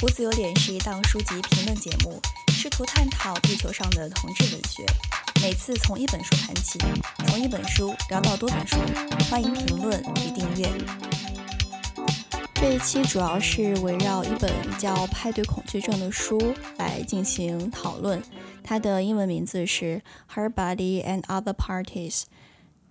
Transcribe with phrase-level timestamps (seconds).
[0.00, 2.20] 胡子有点是一档书籍评论节目，
[2.52, 4.86] 试图探讨地球上的同志文学。
[5.42, 6.78] 每次从一本书谈起，
[7.26, 8.76] 从一本书聊到多本书。
[9.28, 10.70] 欢迎评论与订阅。
[12.54, 18.22] 这一期主要是围绕一本叫《派对恐惧症》的书来进行讨论。
[18.62, 20.00] 它的英文名字是
[20.32, 22.20] 《Her Body and Other Parties》，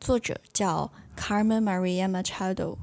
[0.02, 2.80] 作者叫 Carmen Maria Machado。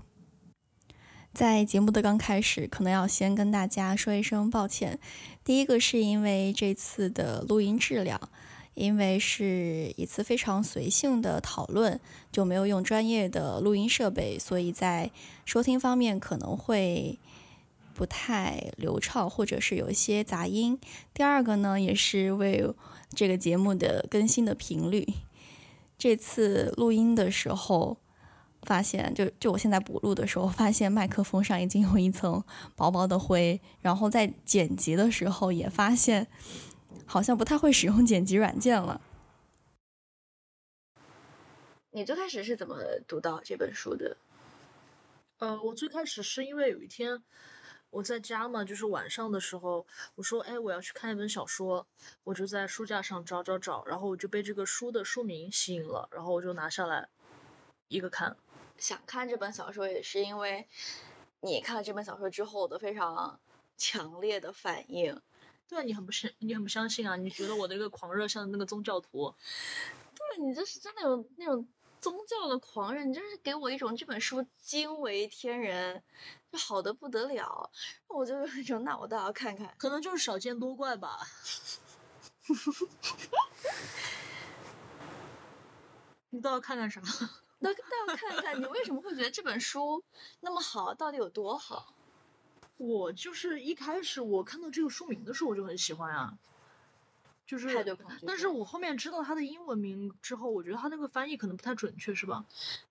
[1.35, 5.01] 在节目的刚开始，可能要先跟大家说一声抱歉。
[5.43, 8.21] 第一个是因为这次的录音质量，
[8.75, 15.11] 因为是一次非常随性的讨论，就没有用专业的录音设备，所以在
[15.45, 17.19] 收听方面可能会
[17.95, 20.79] 不太流畅，或者是有一些杂音。
[21.13, 22.65] 第二个呢，也是为
[23.13, 25.05] 这个节目的更新的频率。
[25.99, 27.97] 这次录音的时候。
[28.65, 32.43] 发现就就我现在补录的时候，发现麦克风上已经有一层
[32.75, 36.27] 薄薄的灰，然后在剪辑的时候也发现
[37.07, 39.01] 好像不太会使用剪辑软件了。
[41.91, 44.17] 你最开始是怎么读到这本书的？
[45.39, 47.23] 呃，我最开始是因为有一天
[47.91, 51.87] 我在家嘛，就是晚上的时候，我说哎我要去看一本小说，
[52.25, 57.09] 我就在书架上找找找，然后我就被这个书的书名吸引了，然后我就拿下来
[57.87, 58.37] 一个看。
[58.79, 60.69] 想看这本小说也是因为
[61.41, 63.41] 你看了这本小说之后的非常
[63.77, 65.21] 强烈的反应。
[65.67, 67.17] 对啊，你很不是，你很不相信啊？
[67.17, 69.35] 你觉得我的一个狂热像那个宗教徒？
[70.15, 71.67] 对，你这是真的有那种
[72.01, 76.03] 宗教的狂热，你就是给我一种这本书惊为天人，
[76.53, 77.71] 就好的不得了。
[78.09, 79.75] 我就有一种，那我倒要看看。
[79.79, 81.27] 可能就是少见多怪吧。
[86.29, 87.01] 你倒要看看啥？
[87.65, 90.05] 那那要看看你为什么会觉得这本书
[90.41, 91.95] 那么好，到底有多好？
[92.77, 96.39] 我就是一开始我看到这个书名的时候我就很喜欢啊，
[97.47, 102.45] 就是但是我后面知道它的英文名之后，我觉得它那个翻译可能不太准确，是吧？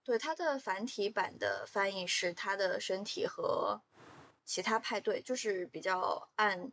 [0.05, 3.81] 对，它的繁体版的翻译是他的身体和
[4.45, 6.71] 其他派对，就是比较按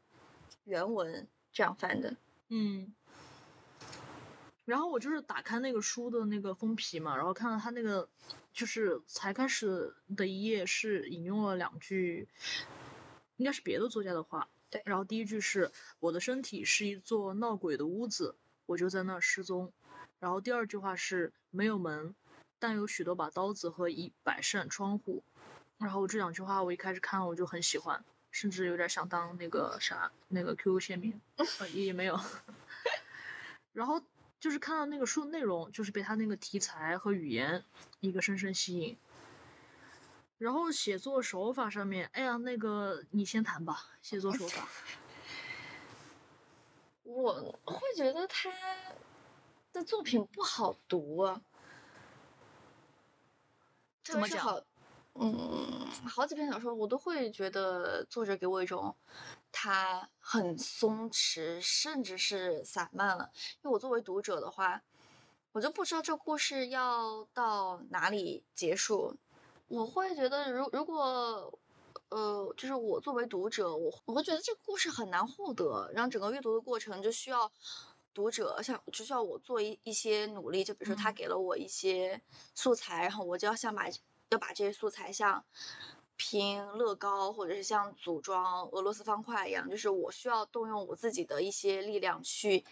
[0.65, 2.17] 原文这样翻的。
[2.49, 2.95] 嗯。
[4.71, 8.09] 然后我就是打开那个书的那个封皮嘛，然后看到他那个
[8.53, 12.29] 就是才开始的一页是引用了两句，
[13.37, 14.49] 应该是别的作家的话。
[14.71, 14.81] 对。
[14.85, 18.37] 然后第一句是我的身体是一座闹鬼的屋子，
[18.67, 19.73] 我就在那儿失踪。
[20.21, 22.15] 然后第二句话是没有门，
[22.61, 25.25] 但有许多把刀子和一百扇窗户。
[25.79, 31.21] 然后这两句话我一开始看我就很喜欢，甚至有点想当那个啥那个 QQ 签名，
[31.75, 32.21] 也没有。
[33.75, 34.01] 然后。
[34.41, 37.63] 就是看到那个书内容，就是被他那个题材和语言
[38.01, 38.97] 一个深深吸引。
[40.39, 44.67] 然后写作手法上面，哎呀，那个你先谈吧，写作手法。
[47.03, 48.51] 我会觉得他
[49.73, 51.43] 的作品不好读啊。
[54.03, 54.65] 怎么讲？
[55.15, 58.97] 嗯，好几篇小说我都会觉得作者给我一种。
[59.53, 63.31] 它很松弛，甚至是散漫了。
[63.63, 64.83] 因为我作为读者的话，
[65.53, 69.17] 我就不知道这故事要到哪里结束。
[69.69, 71.59] 我会觉得，如如果，
[72.09, 77.51] 呃，就是我作为读者，我我会觉得这个故事很难获得，然后整个阅读的过程就需要
[78.15, 80.65] 读者像就需要我做一一些努力。
[80.65, 82.21] 就比如说，他给了我一些
[82.55, 83.89] 素材，然后我就要像把
[84.31, 85.45] 要把这些素材像。
[86.23, 92.63] 拼乐高，或者是像组装俄罗斯方块一样，就是我需要动用我自己的一些力量去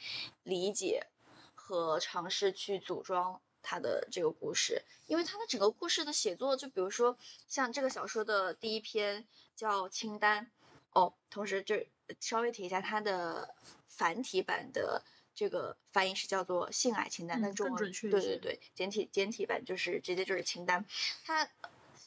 [0.43, 1.07] 理解
[1.55, 4.83] 和尝试去组装它的这个故事。
[5.07, 7.17] 因为它的整个故事的写作，就比如说
[7.47, 9.27] 像这个小说的第一篇
[9.57, 10.51] 叫清单
[10.93, 11.75] 哦，同时就
[12.21, 13.55] 稍微提一下它的
[13.89, 15.03] 繁体版的
[15.35, 20.85] 这个翻译是叫做性爱清单，那中文对对对，简体简体版就是直接就是清单，
[21.25, 21.49] 它。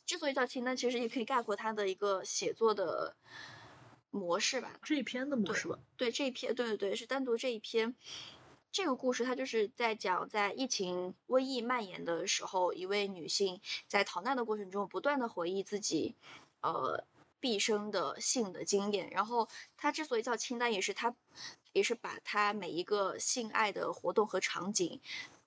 [0.05, 3.15] 之所以叫清单，其实也可以概括他的一个写作的
[4.09, 4.79] 模式吧。
[4.83, 5.79] 这一篇的模式吧。
[5.97, 7.95] 对这一篇，对对对，是单独这一篇。
[8.73, 16.15] 这个故事它就是在讲，在疫情瘟疫蔓延的时候，一位女性在逃难的过程中，不断的回忆自己
[16.61, 17.03] 呃
[17.41, 19.09] 毕生的性的经验。
[19.09, 21.13] 然后她之所以叫清单，也是她
[21.73, 25.01] 也是把她每一个性爱的活动和场景。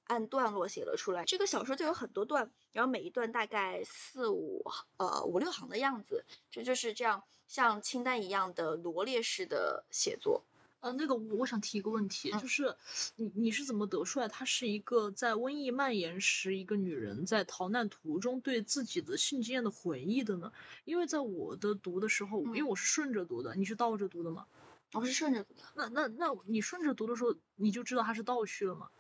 [0.07, 4.65] 按段落写了出来，这个小说就有很多段，然后每一段大概四五
[4.99, 10.45] 呃五六行的样子，这就是这样像清单一样的罗列式的写作。
[10.81, 12.77] 呃，那个我我想提一个问题，嗯就是
[13.17, 20.53] 你你是怎么得出来她是一个在瘟疫蔓延时一个女人在逃难途中对自己的性经验的回忆的呢？
[20.85, 24.45] 因为在我的读的时候，因为嗯我是顺着读的，你是倒着读的吗？
[24.93, 25.63] 我是顺着读的。
[25.75, 28.91] 那那那你顺着读的时候，你就知道它是倒叙了吗？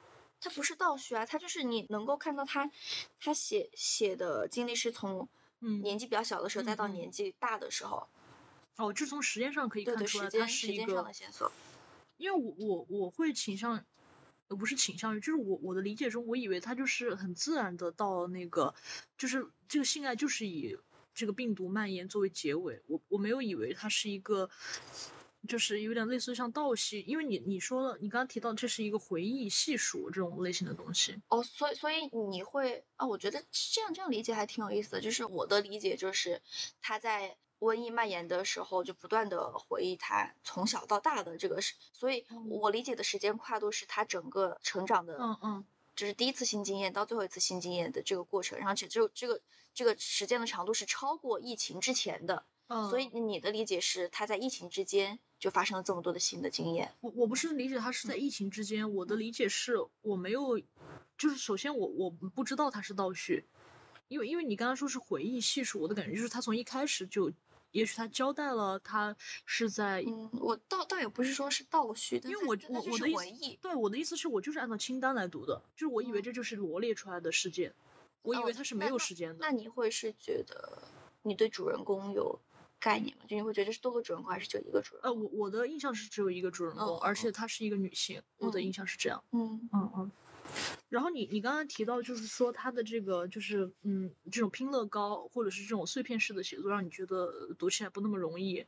[0.45, 2.71] 它不是倒叙啊，它就是你能够看到他，
[3.19, 5.27] 他写写的经历是从
[5.61, 8.07] 嗯年纪比较小的时候，再到年纪大的时候，
[8.77, 11.51] 哦，就从时间上可以看出来，它时间是一个时间上的，线索。
[12.19, 13.83] 因为我我我会倾向，
[14.49, 18.75] 呃，不是倾向于，就是我我的理解中，我以为他就是很自然的到那个，
[19.17, 20.77] 就是这个性爱就是以
[21.15, 24.51] 这个病毒蔓延作为结尾，我我没有以为它是一个。
[25.47, 33.07] 就是有点类似于像倒叙，因为你你说了，你刚刚提到这是一个回忆细数这种类型的东西，哦，所以所以你会啊？
[33.07, 35.01] 我觉得这样这样理解还挺有意思的。
[35.01, 36.41] 就是我的理解就是，
[36.81, 45.65] 他在瘟疫蔓延的时候，就不断的回忆他从小到大的这个事，所以我理解的时间跨度是他整个成长的，嗯嗯，
[45.97, 49.41] 就是第一次性经验到最后一次性经验的这个过程，然后且就这个
[49.73, 56.91] 这个时间的长度是超过疫情之前的，嗯所以你的理解是他在疫情之间就发生了这么多的新的经验。
[57.01, 60.59] 我我不是理解他是在疫情之间，我的理解是我没有，
[61.19, 63.45] 就是首先我我不知道他是倒叙，
[64.09, 67.31] 因为因为你刚刚说是回忆细数，我的感觉就是他从一开始就，
[67.73, 69.15] 也许他交代了他
[69.45, 76.23] 是在，嗯，我倒倒也不是说是倒叙，但因为我我我的意思是回忆，对我的意思是我就是按照清单来读的，就是我以为嗯。
[76.23, 77.75] 这就是罗列出来的事件，
[78.23, 79.51] 我以哦为他是没有时间的那。
[79.51, 80.83] 你会是觉得
[81.23, 82.41] 你对主人公有
[82.85, 83.25] 概念嘛？
[83.27, 89.25] 就你会觉得是多个主人公，还是就一个主人公呃，我我的印象是只有一个主人公，嗯而且嗯她是一个女性，我的嗯印象是这样。
[89.31, 90.13] 嗯嗯嗯。
[90.91, 98.67] 然后你你刚刚提到，就是说他的这个就是嗯，这种拼乐高或者是这种碎片式的写作，让你觉得呃读起来不那么容易。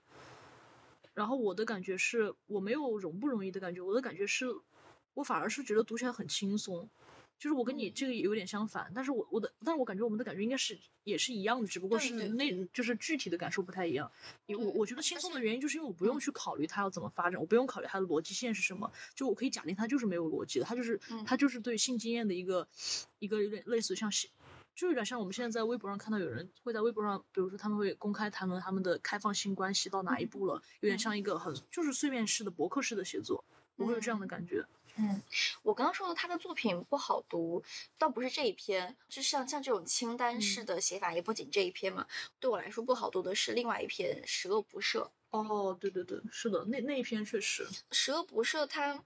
[1.12, 4.46] 然后我的感觉是我没有容不容易的感觉，我的感觉是，
[5.14, 6.88] 我反而是觉得读起来很轻松。
[7.38, 14.10] 就是我跟你嗯这个有点相反，但是我我的，但是我感觉我们的感觉应该是也是一样的，只不过是那就是具体的感受不太一样。
[14.46, 22.66] 因为我我觉得轻松的原因就是因为我不用嗯去考虑它要怎么发展，我不用考虑它的逻辑线是什么，就我可以假定它就是没有逻辑的，它就是嗯它就是对性经验的一个
[23.18, 24.28] 一个有点类似于像写。
[24.74, 33.42] 就有点像我们现在在微博上看到有人会在微博上，比如说他们会公开谈论他们的开放性关系到哪一步了，有点嗯像一个很就是碎片式的博客式的写作，
[33.76, 34.62] 我会有这样的嗯感觉。
[34.84, 34.85] 嗯，
[35.62, 37.62] 我刚刚说的他的作品不好读，
[37.98, 42.06] 倒不是这一篇，就像像这种清单式嗯的写法，也不仅这一篇嘛。
[42.40, 45.02] 对我来说不好读的是另外一篇《十恶不赦》。
[45.30, 49.04] 哦，对对对，是的，那那一篇确实，十恶不赦它，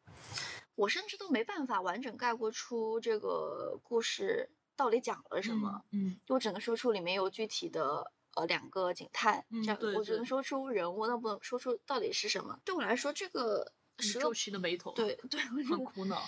[0.76, 5.82] 我甚至都没办法完整概括出这个故事到底讲了什么。
[5.90, 6.10] 嗯？
[6.10, 12.60] 嗯，就我只能说出里面有具体的呃两个警探，嗯这样我只能说出人物，那不能说出到底是什么。
[12.64, 16.22] 对我来说，这个周琦的眉头，对对，很苦恼。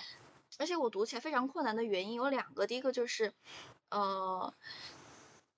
[0.59, 3.33] 而且我读起来非常困难的原因有两个，第一个就是，
[3.89, 4.53] 呃，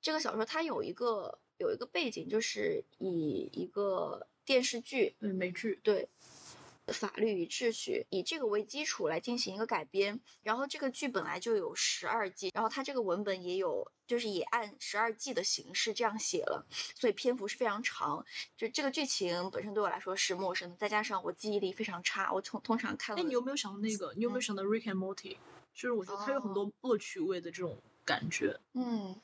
[0.00, 6.08] 这个小说它有一个有一个背景，就是以一个电视剧对美剧，对
[6.92, 10.20] 法律与秩序以这个为基础来进行一个改编。
[10.42, 18.24] 然后这个剧本来就有十二季，然后它这个文本也有，就是也按十二季的形式这样写了，所以篇幅是非常长。
[18.56, 23.22] 就这个剧情本身对我来说是陌生的，再加上我记忆力非常差，我通通常看了。
[23.22, 24.12] 哎，你有没有想到那个？
[24.14, 25.36] 你有没有嗯想到 Rick and Morty？
[25.72, 29.20] 就是我觉得它有很哦多恶趣味的这种感觉，嗯，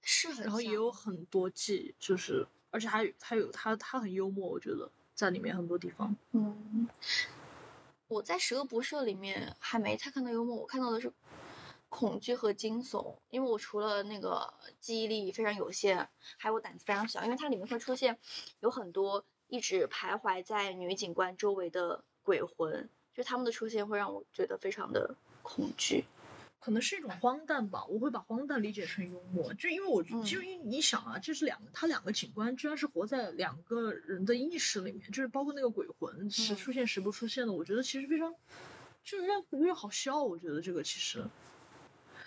[0.00, 4.88] 是很然后也有很多季，就是而且还有还有他，他很幽默，我觉得
[5.18, 6.14] 在里面很多地方。
[6.30, 6.88] 嗯，
[8.06, 11.12] 我在《十恶不赦》里面还没太看到幽默，我看到的是
[11.88, 13.16] 恐惧和惊悚。
[13.28, 18.16] 因为我除了那个记忆力非常有限，还有我胆子非常小，因为它里面会出现
[18.60, 26.04] 有很多一直徘徊在女警官周围的鬼魂，就他们的出现会让我觉得非常的恐惧。
[26.60, 30.24] 可能是一种荒诞吧，我会把荒诞理解成幽默，就因为我，嗯。
[30.24, 36.56] 就因为你想啊，这是两个，他两个警官居然是活在两个人的意识里面，就是包括那个鬼魂时嗯。
[36.56, 38.34] 出现时不出现的，我觉得其实非常，
[39.04, 41.24] 就是有点有点好笑，我觉得这个其实。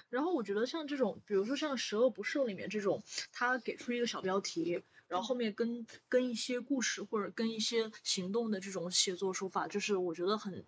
[0.10, 10.66] 然后我觉得像这种，比如说像《十恶不赦》里面这种，他给出一个小标题，然后后面跟跟一些故事或者跟一些行动的这种写作手法，就是我觉得很，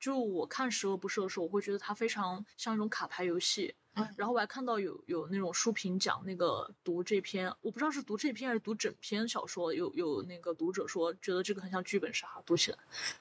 [0.00, 3.76] 就我看《十恶不赦》的时候，我会觉得它非常像一种卡牌游戏。
[3.96, 12.78] 嗯然后我还看到有有那种书评讲那个读这篇，我不知道是读这篇还是读整篇小说，有有那个读者说觉得这个很像剧本杀，读起来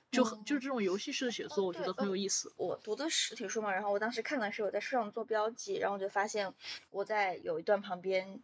[0.09, 2.51] 就很、嗯就是这种游戏式的写作，我觉得很呃有意思。
[2.57, 6.51] 我读的实体书嘛，然后我当时看的是我在书上做标记，然后我就发现
[6.89, 8.41] 我在有一段旁边，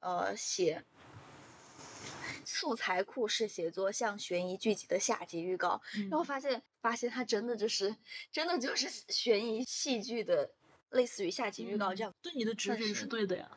[0.00, 0.84] 呃，写
[2.44, 7.94] 素材库式写作像悬疑剧集的下集预告，然后嗯发现发现它真的就是
[8.32, 10.50] 真的就是悬疑戏剧的，
[10.90, 12.14] 类似于下集预告这样。
[12.22, 13.50] 对你的直觉是对的呀。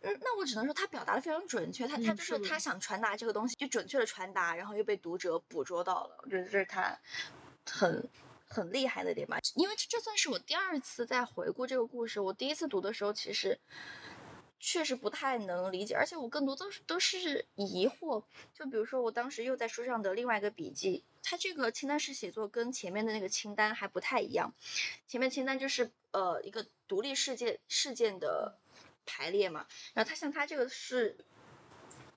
[0.00, 6.98] 嗯，那我只能说他表达的非常准确，他他嗯就是他想传达这个东西就准确的传达，然后又被读者捕捉到了，我觉得这是他
[7.64, 8.08] 很
[8.46, 9.38] 很厉害的点吧。
[9.54, 13.58] 因为这这算是我第二次在回顾这个故事，我第一次读的时候其实。
[14.66, 18.24] 确实不太能理解，而且我更多都是都是疑惑。
[18.54, 24.54] 就比如说，我当时又在书上的另外一个笔记，它这个清单式写作跟前面的那个清单还不太一样。
[25.06, 28.56] 前面清单就是呃一个独立事件事件的
[29.04, 31.18] 排列嘛，然后它像它这个是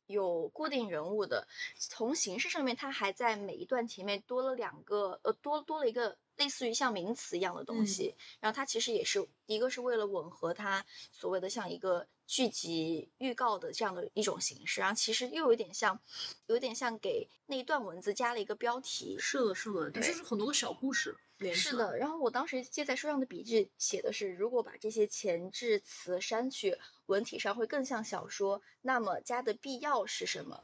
[0.06, 16.00] 有固定人物的，从形式上面它还在每一段前面多了两个呃多多了一个类似于像名词一样的东西，然后它其实也是一个是为了吻合它所谓的像一个剧集预告的这样的一种形式，然后其实又有点像
[16.46, 21.56] 有点像给那一段文字加了一个标题，是的，是的，对就是很多个小故事连。
[21.56, 30.62] 是的，然后我当时记在书上的笔记写的是，如果把这些前置词删去，文体上会更像小说，那么加的必要是什么？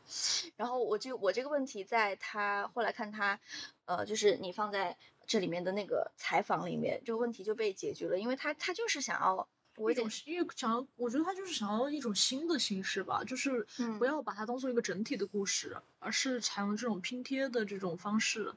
[0.58, 3.40] 然后我就我这个问题在他后来看他，
[3.86, 18.54] 呃，就是你放在这里面的那个采访里面，这个问题就被解决了，因为他他就是想要我一种，因为想要，我觉得他就是想要一种新的形式吧，就是嗯不要把它当做一个整体的故事，而是采用这种拼贴的这种方式。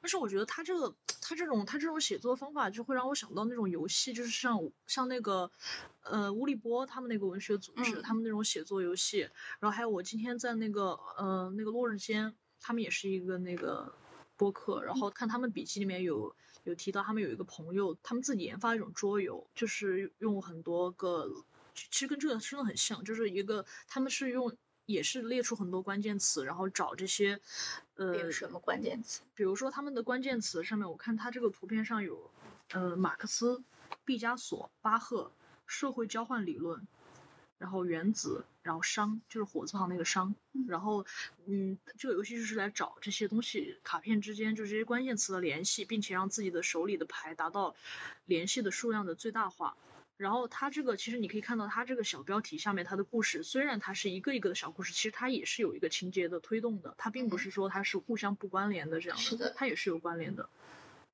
[0.00, 5.50] 但是我觉得他这个，他这种他这种写作方法就会让我想到那种游戏，就是像像那个，
[6.02, 9.20] 呃，乌力波他们那个文学组织，嗯他们那种写作游戏，
[9.60, 13.94] 然后还有我今天在那个呃那个落日间，他们也是一个那个
[14.36, 21.28] 播客，然后看他们笔记里面有有提到他们有一个朋友，他们自己研发一种桌游，就是用很多个，
[21.74, 27.40] 其其实跟这个真的很像，就是一个他们是用也是列出很多关键词，然后找这些，
[27.94, 29.22] 呃什么关键词？
[29.34, 32.30] 比如说他们的关键词上面，我看它这个图片上有，
[32.72, 33.62] 呃，马克思、
[34.04, 35.32] 毕加索、巴赫、
[35.66, 36.86] 社会交换理论，
[37.64, 40.34] 然后原子，然后商，就是火字旁那个商，
[40.68, 41.06] 然后，
[41.46, 47.74] 嗯，这个游戏就是来找这些东西卡片之间就这些关键词的联系，并且让自己的手里的牌达到
[48.26, 49.78] 联系的数量的最大化。
[50.18, 60.50] 然后它这个其实你可以看到，它这个小标题下面它的故事，虽然它是一个一个的小故事，其实它也是有一个情节的推动的，它并不嗯是说它是互相不关联的这样是的它也是有关联的。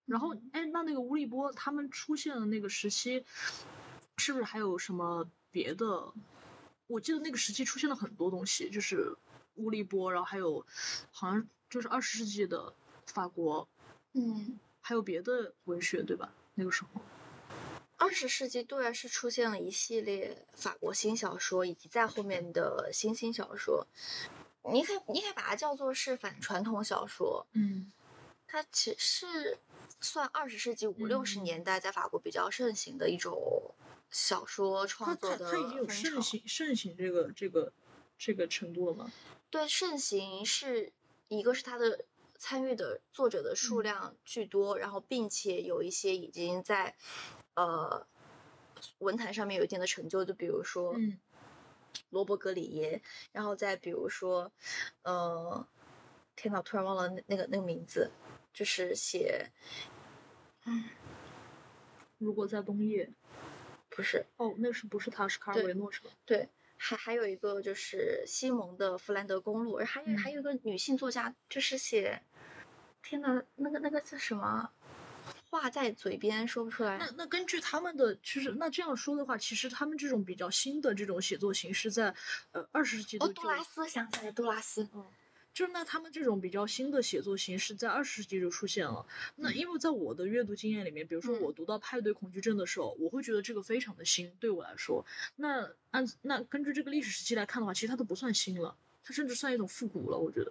[0.04, 3.24] 然后，哎，那那个吴立波他们出现的那个时期，
[4.16, 6.12] 是不是还有什么别的？
[6.90, 9.16] 我记得那个时期出现了很多东西，就是
[9.54, 10.66] 乌力波，然后还有
[11.12, 12.74] 好像就是二十世纪的
[13.06, 13.68] 法国，
[14.12, 16.32] 嗯，还有别的文学，对吧？
[16.54, 17.00] 那个时候，
[17.96, 23.86] 二十世纪对啊，是出现了一系列法国新小说，以及在后面的新兴小说。
[24.72, 27.46] 你可以，你可以把它叫做是反传统小说。
[27.52, 27.92] 嗯
[28.46, 29.56] 它其实
[30.00, 33.72] 算二十世纪五六十嗯年代在法国比较盛行的一种
[34.10, 36.02] 小说创作的它它已经有风潮。
[36.02, 37.72] 盛行盛行这个这个
[38.18, 39.12] 这个程度了吗？
[39.50, 40.92] 对，盛行是
[41.28, 42.04] 一个是他的
[42.38, 46.94] 参与的作者的数嗯量巨多，然后并且有一些已经在
[47.54, 48.06] 呃
[48.98, 51.18] 文坛上面有一定的成就，就比如说嗯
[52.10, 53.02] 罗伯格里耶，
[53.32, 54.50] 然后再比如说
[55.02, 55.66] 呃，
[56.34, 58.10] 天呐，突然忘了那那个那个名字，
[58.52, 59.50] 就是写
[62.18, 63.12] 如果在冬夜，
[64.00, 65.28] 不是哦，那是不是他？
[65.28, 66.10] 是卡尔维诺是吧？
[66.24, 72.22] 对，还还有一个就是西蒙的《弗兰德公路》，还有、还嗯有一个女性作家，就是写，
[73.02, 74.70] 天呐，那个那个叫什么？
[75.50, 76.96] 话在嘴边说不出来。
[76.96, 82.14] 那那根据他们的，其实那这样说的话，其实他们这种比较新的这种写作形式在，
[82.52, 84.88] 呃二十世纪杜拉斯想起来，杜拉斯。
[85.60, 89.04] 就是那他们这种比较新的写作形式在二十世纪就出现了。
[89.36, 95.04] 那因为在我的阅读经验里面，比如说嗯我读到派对恐惧症的时候，我会觉得这个非常的新，对我来说。
[95.36, 98.74] 那按那根据这个历史时期来看的话，其实它都不算新了，
[99.04, 100.50] 它甚至算一种复古了，我觉得。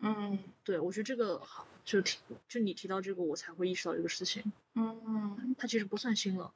[0.00, 2.18] 嗯对，我觉得这个好，就提
[2.48, 4.42] 就你提到这个，我才会意识到这个事情，
[4.74, 6.52] 嗯，它其实不算新了。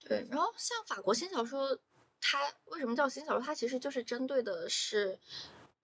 [0.00, 0.26] 对。
[0.28, 1.78] 然后像法国新小说，
[2.20, 3.40] 它为什么叫新小说？
[3.40, 5.18] 它其实就是针对的是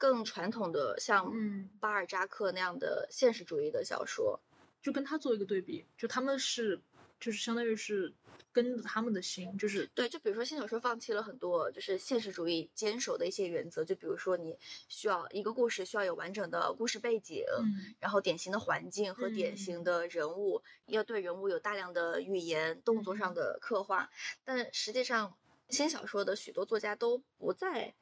[0.02, 4.40] 更传统的，像嗯巴尔扎克那样的现实主义的小说。
[4.82, 6.80] 就跟他做一个对比，就他们是
[7.20, 8.12] 就是相当于是
[8.50, 24.10] 跟着他们的心，就是对，就比如说新小说放弃了很多就是现实主义坚守的一些原则，就比如说你需要一个故事需要有完整的故事背景，嗯然后典型的环境和典型嗯的人物，要对人物有大量的语言、动作上嗯的刻画。
[24.42, 27.94] 但实际上，新小说的许多作家都不再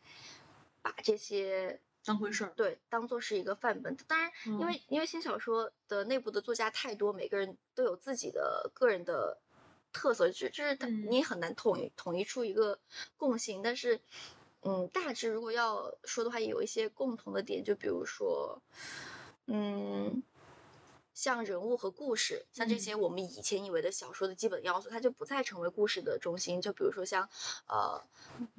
[0.81, 2.53] 把这些当回事儿。
[2.57, 3.97] 对当做是一个范本。
[4.07, 9.39] 当然，因嗯为因为新小说的内部的作家太多，每个人都有自己的个人的
[9.93, 12.79] 特色，就就是他嗯你也很难统一统一出一个
[13.17, 13.63] 共性。
[13.63, 14.01] 但是，
[14.63, 18.63] 嗯，大致如果要说的话，也有一些共同的点，就比如说，
[19.47, 20.23] 嗯。
[21.13, 26.63] 像人物和故事，像这嗯些我们以前以为的小说的基本要素，它就不再成为故事的中心。
[26.63, 27.29] 就比如说像，
[27.67, 28.03] 呃，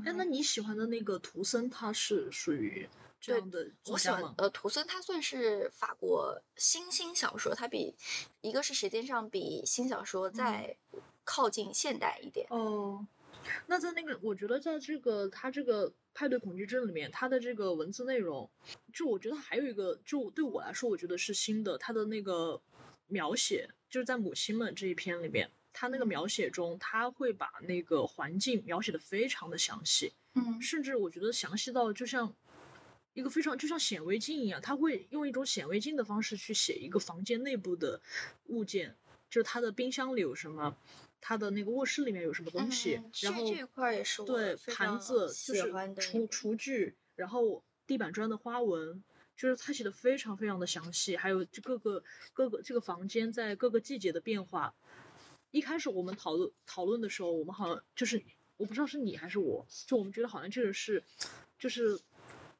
[0.06, 2.88] 哎，那你喜欢的那个图森，他是属于
[3.22, 4.10] 这对样的我喜？
[4.10, 7.96] 欢呃，图森他算是法国新兴小说，它比
[8.42, 10.76] 一个是时间上比新小说嗯再
[11.24, 12.48] 靠近现代一点。
[12.50, 13.06] 哦，
[13.68, 18.50] 那在那个，我觉得在这个他这个派对恐惧症里面，他的这个文字内容，
[18.92, 22.60] 就我觉得还有一个，就对我来说，我觉得是新的，他的那个
[23.06, 32.34] 描写，就是在母亲们这一篇里面，他那个嗯描写中，他会把那个环境描写的非常的详细，嗯甚至我觉得详细到就像。
[33.14, 38.02] 一个非常就像显微镜一样，他会用一种显微镜的方式去写一个房间内部的
[38.48, 38.96] 物件，
[39.30, 40.78] 就是他的冰箱里有什么，
[41.20, 49.04] 他的那个卧室里面有什么东西，嗯然后这块也是我对盘子就是厨厨具，然后地板砖的花纹，
[49.36, 52.04] 就是他写的非常非常的详细，还有就各个
[52.34, 54.74] 各个这个房间在各个季节的变化。
[55.52, 58.24] 一开始我们讨论讨论的时候，我们好像就是
[58.56, 61.04] 我不知道是你还是我，就我们觉得好像这个是
[61.60, 62.00] 就是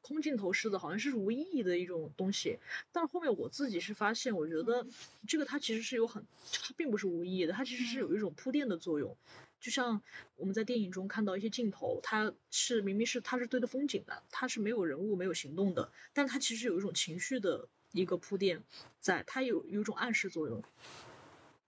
[0.02, 2.58] 空镜头式的，好像是无意义的一种东西。
[2.92, 4.86] 但是后面我自己是发现，我觉得
[5.26, 9.16] 这个它其实是有很，它并不是无意义的，它其实是有一种铺垫的作用。
[9.60, 10.02] 就像
[10.34, 18.64] 我们在电影中看到一些镜头，它是明明是它是对着风景的，它是没有人物、没有行动的，但它其实有一种情绪的一个铺垫
[18.98, 20.64] 在，它有有一种暗示作用。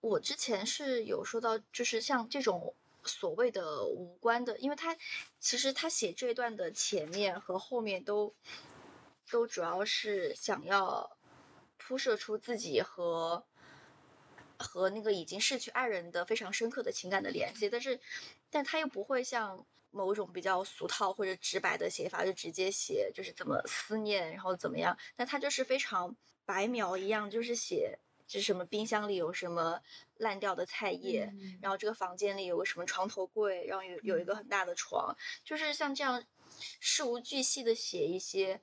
[0.01, 2.75] 我之前是有说到，就是像这种
[3.05, 4.97] 所谓的无关的，因为他
[5.39, 8.33] 其实他写这段的前面和后面都
[9.29, 11.17] 都主要是想要
[11.77, 13.45] 铺设出自己和
[14.57, 17.99] 和那个已经逝去爱人的非常深刻的情感的联系，但是
[18.49, 27.99] 但他又不会像某种比较俗套或者直白的写法，就直接写就是怎么思念，然后怎么样，但他就是非常白描一样，就是写。
[28.27, 29.79] 就是什么冰箱里有什么
[30.17, 31.59] 烂掉的菜叶，嗯。
[31.61, 36.23] 然后这个房间里有个什么床头柜，然后有有一个很大的床，就是像这样
[36.79, 38.59] 事无巨细的写一些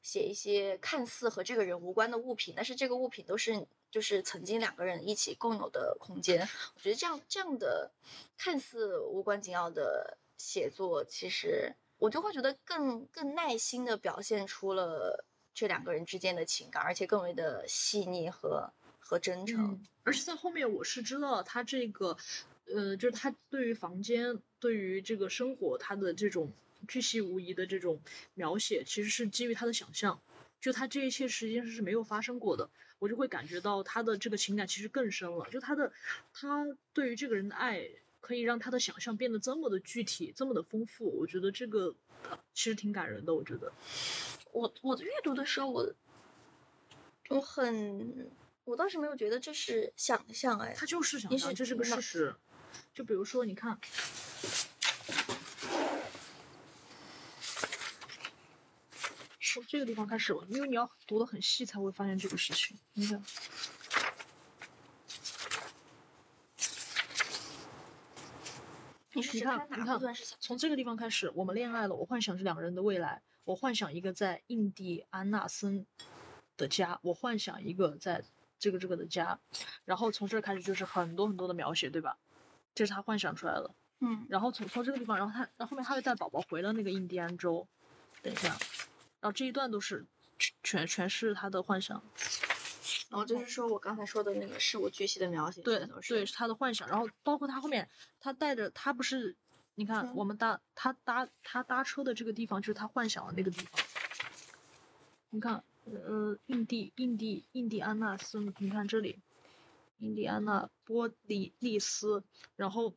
[0.00, 6.40] 写一些看似和这个人无关的物品，但是这个物品都是就是曾经两个人一起共有的空间。
[6.74, 7.90] 我觉得这样这样的
[8.38, 18.72] 看似无关紧要的写作，其实我就会觉得更更耐心的表现出了这两个人之间的情感，而且更为的细腻和
[19.12, 19.62] 和真诚。
[19.62, 22.16] 嗯，而且在后面我是知道他这个，
[22.64, 26.50] 呃，就是他对于房间、对于这个生活，他的这种
[26.88, 28.00] 巨细无遗的这种
[28.32, 30.18] 描写，其实是基于他的想象。
[30.62, 32.70] 就他这一切实际上是没有发生过的，
[33.00, 35.46] 我就会感觉到他的这个情感其实更深了。
[35.50, 35.92] 就他的
[36.32, 37.86] 他对于这个人的爱，
[38.22, 41.18] 可以让他的想象变得这么的具体，这么的丰富。
[41.18, 41.94] 我觉得这个
[42.30, 43.34] 呃其实挺感人的。
[43.34, 43.70] 我觉得，
[44.52, 45.92] 我我阅读的时候，我
[47.28, 48.30] 我很，
[48.64, 52.34] 我倒是没有觉得这是想象，哎，他就是想象，这是个事实。
[52.94, 53.78] 就比如说，你看，
[59.40, 62.78] 从这个地方开始，因为你要读的很细才会发现这个事情。
[62.94, 63.22] 你看，
[69.14, 70.00] 你看你看？
[70.38, 71.94] 从这个地方开始，我们恋爱了。
[71.94, 75.84] 我幻想着两个人的未来，我幻想一个在印第安纳森
[76.56, 78.24] 的家，我幻想一个在
[78.62, 79.38] 这个这个的家。
[79.84, 82.16] 然后从这儿开始就是很多很多的描写，对吧？
[82.74, 83.74] 这是他幻想出来的。
[83.98, 87.66] 嗯然后从从这个地方，然后他，然后后面他又带宝宝回了那个印第安州。
[88.22, 88.48] 等一下，
[89.20, 90.06] 然后这一段都是
[90.62, 92.00] 全全是他的幻想，
[93.10, 96.88] 然后就是说我刚才说的那个事无巨细的描写，对对，是他的幻想。
[96.88, 97.88] 然后包括他后面，
[98.20, 99.36] 他带着他不是，
[99.74, 103.80] 你看嗯我们搭他搭他搭车的这个地方，就是他幻想的那个地方。
[105.30, 109.18] 你看，呃，印第印第印第安纳斯，你看这里，
[109.98, 112.22] 印第安纳波利利斯，
[112.56, 112.94] 然后，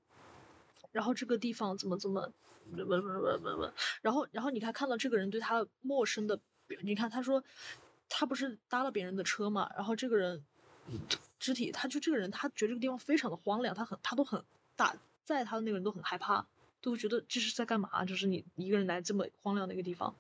[0.92, 2.32] 然后这个地方怎么怎么，
[2.72, 3.72] 不不不不不，
[4.02, 6.40] 然后然后你看看到这个人对他陌生的，
[6.84, 7.44] 你看他说，
[8.08, 10.46] 他不是搭了别人的车嘛，然后这个人
[11.40, 14.44] 肢体，他就这个人，他觉得这个地方非常的荒凉，他很他都很
[14.76, 16.46] 大，在他的那个人都很害怕，
[16.82, 18.06] 都觉得这是在干嘛？
[18.06, 20.16] 就是你一个人来这么荒凉的一个地方。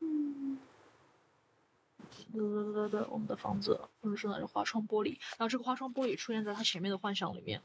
[0.00, 0.58] 嗯
[2.32, 7.60] 哒哒哒哒，我们的房子，或者是那种花窗玻璃，然后这个花窗玻璃出现在他前面的幻想里面。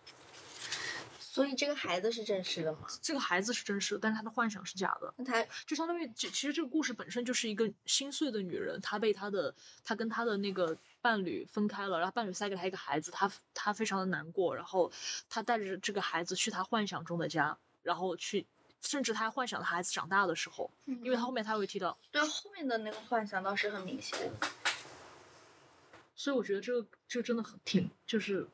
[1.19, 2.82] 所以这个孩子是真实的吗？
[3.02, 5.12] 这个孩子是真实的，但是他的幻想是假的。
[5.17, 14.91] 那他就相当于，其其实这个故事本身就是一个心碎的女人，她被她的，她跟她的那个伴侣分开了，然后伴侣塞给她一个孩子，她她非常的难过，然后
[15.28, 18.45] 她带着这个孩子去她幻想中的家，然后去，
[18.84, 24.19] 甚至他还幻想的孩子长大的时候，因为他后面他会提到，对后面的那个幻想倒是很明显。
[26.15, 28.48] 所以我觉得这个就真的很挺，就是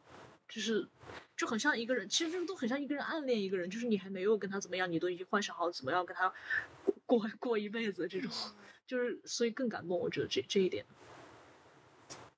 [0.47, 0.87] 就是
[1.35, 6.33] 就很像一个人，其实这个都很像一个人暗恋一个人，就是你还没有跟他怎么样，你都已经幻想好怎么样跟他
[7.05, 8.31] 过过过一辈子这种，
[8.87, 10.85] 就是所以更感动，我觉得这这一点。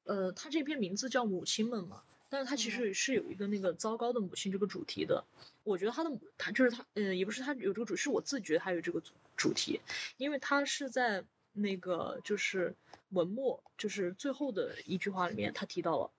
[0.06, 2.02] 呃，他这篇名字叫《母亲们》嘛，
[2.32, 5.22] 但是他其实是有一个那个糟糕的母亲这个主题的。
[5.64, 9.82] 我觉得他的他就是他，嗯，也不是他有这个主，是我自觉得他有这个主主题，
[10.16, 12.74] 因为他是在那个就是
[13.10, 16.10] 文末，就是最后的一句话里面，他提到了，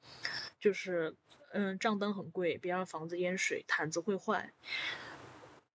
[0.60, 1.14] 就是
[1.52, 4.52] 嗯，账单很贵，别让房子淹水，毯子会坏，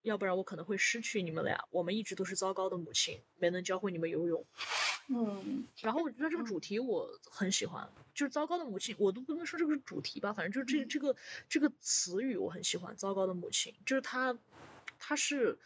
[0.07, 1.63] 要不然我可能会失去你们俩。
[1.69, 4.45] 我们一直都是糟糕的母亲，没能教会你们游泳。
[5.09, 11.15] 嗯，然后我觉得这个主题我很喜欢，就是糟糕的母亲，我都不能说这个是主题吧，反正就是这这个
[11.47, 12.95] 这个词语我很喜欢。
[12.95, 14.37] 糟糕的母亲，就是他，
[14.97, 15.57] 他是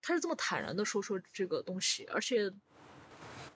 [0.00, 2.52] 他是这么坦然的说说这个东西，而且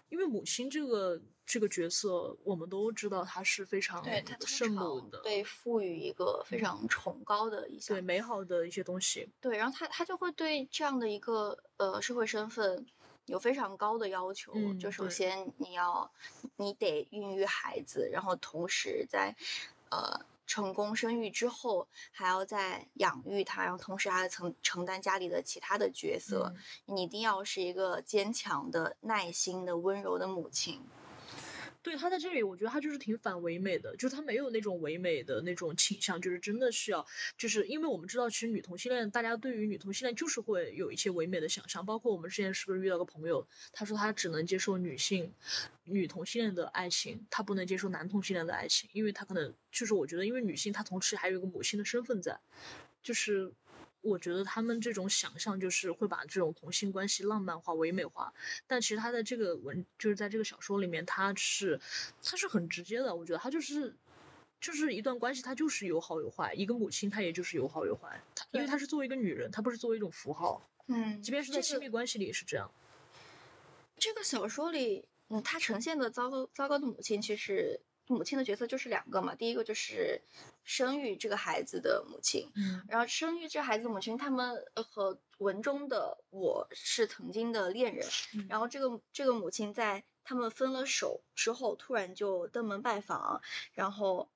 [0.09, 9.29] 因为母亲这个这个角色，我们都知道她是非常对圣母的，被赋予一个非常崇高的一项对美好的一些东西。
[9.41, 12.87] 对，然后他他就会对这样的一个呃社会身份
[13.27, 14.53] 有非常高的要求。
[14.55, 16.09] 嗯就首先你要
[16.55, 19.35] 你得孕育孩子，然后同时在
[19.91, 26.53] 呃成功生育之后，还要再养育他，然后同时还要承承担家里的其他的角色。
[26.55, 26.63] 嗯
[26.95, 30.81] 你一定要是一个坚强的、耐心的、温柔的母亲。
[31.91, 37.05] 对他在这里，我觉得他就是挺反唯美的，就是他没有那种唯美的那种倾向，就是真的是要，
[37.37, 45.33] 就是因为我们知道，其实女同性恋，大家对于女同性恋就是会有一些唯美的想象，包括我们之前是不是遇到个朋友，他说他只能接受女性
[45.83, 52.39] 女同性恋的爱情，他不能接受男同性恋的爱情，因为他可能就是我觉得，因为女性她同时还有一个母性的身份在，
[53.03, 53.53] 就是。
[54.03, 58.33] 我觉得他们这种想象就是会把这种同性关系浪漫化、唯美化，
[58.67, 61.81] 但其实他在这个文，就是在这个小说里面，他是
[62.23, 63.15] 他是很直接的。
[63.15, 63.95] 我觉得他就是
[64.61, 66.53] 就是一段关系，它就是有好有坏。
[66.55, 72.71] 一个母亲，她也就是有好有坏，她因为对她是作为一个女人，她不是作为一种符号，嗯即便是在亲密关系里也是这样。
[73.97, 79.35] 这个小说里，嗯，它呈现的糟糕糟糕的母亲，其实母亲的角色就是两个嘛。
[79.35, 80.21] 第一个就是
[80.65, 82.83] 生育这个孩子的母亲，嗯。
[82.89, 88.47] 然后生育这孩子母亲，他们呃和文中的我是曾经的恋人，嗯。
[88.49, 93.41] 然后这个这个母亲在他们分了手之后，突然就登门拜访，
[93.73, 94.29] 然后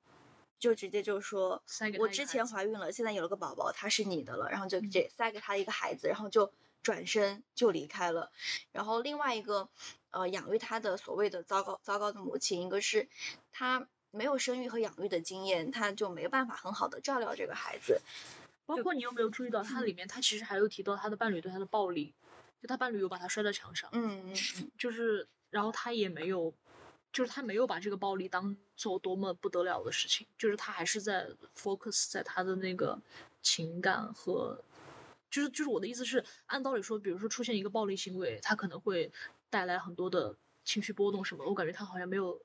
[0.58, 1.62] 就直接就说，
[1.98, 4.90] 我之前怀孕了，现在有了个宝宝，他是你的了，然后就嗯。
[4.90, 8.32] 这塞给他一个孩子，然后就转身就离开了。
[8.72, 9.68] 然后另外一个，
[10.10, 13.08] 呃，养育他的所谓的糟糕糟糕的母亲，一个是
[13.52, 18.00] 他没有生育和养育的经验，他就没办法很好的照料这个孩子。
[18.66, 22.14] 包括你有没有注意到，它里面他其实还有提到他的伴侣对他的暴力，
[22.62, 26.55] 就他伴侣有把他摔在墙上，嗯嗯嗯，就是然后他也没有，
[27.12, 32.98] 就是他没有把这个暴力当做多么不得了的事情，就是他还是在 focus 在他的那个
[33.42, 34.59] 情感和，
[35.31, 39.12] 就是就是我的意思是，按道理说，比如说出现一个暴力行为，他可能会
[39.50, 42.40] 带来很多的情绪波动什么，我感觉他好像没有，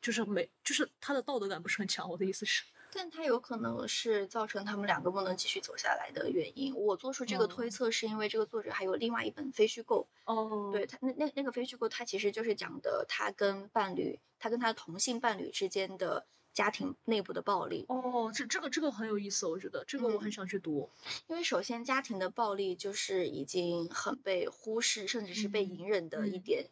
[0.00, 6.74] 就是没，就是他的道德感不是很强，我的意思是，但他有可能是造成他们两个不能继续走下来的原因。
[6.74, 7.70] 我做出这个推哦。
[7.70, 10.70] 测，是因为这个作者还有另外一本非虚构，哦。
[10.72, 17.84] 对他那那那个非虚构，他其实就是讲的他跟伴侣，他跟他同性伴侣之间的家庭内部的暴力。
[17.88, 20.32] 哦，这这个这个很有意思，我觉得这个我很嗯。
[20.32, 20.88] 想去读，
[21.26, 26.40] 因为首先家庭的暴力就是已经很被忽视，甚至是被嗯隐忍的一嗯。
[26.40, 26.66] 点，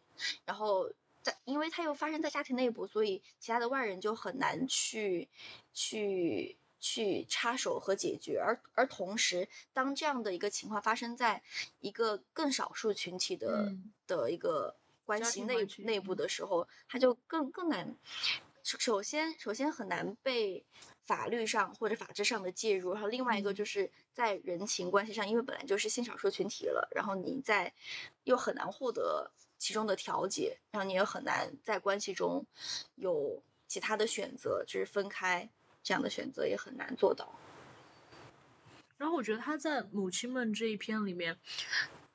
[0.45, 0.89] 然后
[1.27, 5.27] 在因为它又发生在家庭内部，所以其他的外人就很难去
[5.73, 11.43] 去去插手和解决，而而同时，当这样的一个情况发生在
[11.79, 16.15] 一个更少数群体的、嗯的一个关系内内部嗯。
[16.15, 17.97] 的时候，它就更更难。
[18.63, 20.65] 首首先，首先很难被
[21.01, 23.53] 法律上或者法制上的介入，然后另外一个嗯。
[23.53, 27.73] 就是在人情关系上，因为本来就是性少数群体了，然后你在
[28.23, 32.45] 又很难获得其中的调解，然后你也很难在关系中
[32.95, 35.49] 有其他的选择，就是分开
[35.83, 37.37] 这样的选择也很难做到。
[38.97, 41.37] 然后我觉得他在母亲们这一篇里面，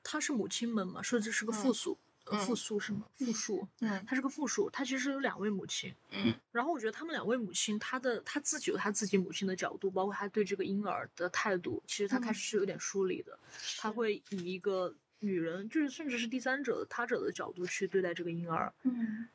[0.03, 3.07] 他是母亲们嘛，说这是个复嗯数，呃复嗯数是吗？
[3.17, 5.95] 复数，嗯它是个复数，它其实有两位母亲。
[6.11, 13.39] 嗯然后我觉得他们两位母亲，她的她自己有她自己母亲的角度，包括她对这个婴儿的态度，其实她开嗯始是有点疏离的。
[13.79, 18.73] 她是会以一个女人，就是甚至是第三者、他者的角度去对待这个婴儿。
[18.83, 19.27] 嗯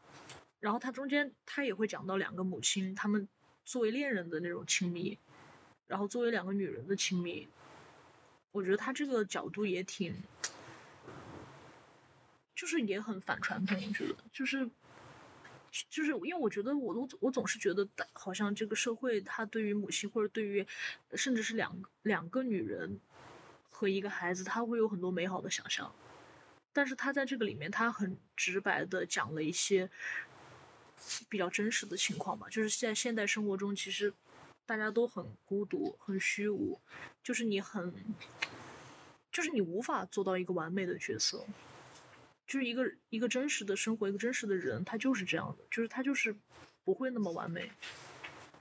[0.60, 3.28] 然后他中间他也会讲到两个母亲，他们
[3.66, 5.18] 作为恋人的那种亲密，
[5.88, 7.48] 然后作为两个女人的亲密，
[8.52, 10.16] 我觉得他这个角度也挺，
[12.56, 14.70] 就是也很反传统，我觉得就是。
[15.90, 20.66] 就是因为我觉得我都我总是觉得好像这个社会它对于母亲或者对于
[21.14, 23.00] 甚至是两个两个女人
[23.78, 25.94] 和一个孩子，他会有很多美好的想象，
[26.74, 29.88] 但是他在这个里面他很直白的讲了一些
[31.30, 34.12] 比较真实的情况吧，就是在现代生活中，其实
[34.66, 36.82] 大家都很孤独、很虚无，
[37.22, 37.94] 就是你很，
[39.32, 41.46] 就是你无法做到一个完美的角色，
[42.48, 46.36] 就是一个一个真实的生活，一个真实的人，他就是这样的，就是他就是
[46.84, 47.72] 不会那么完美。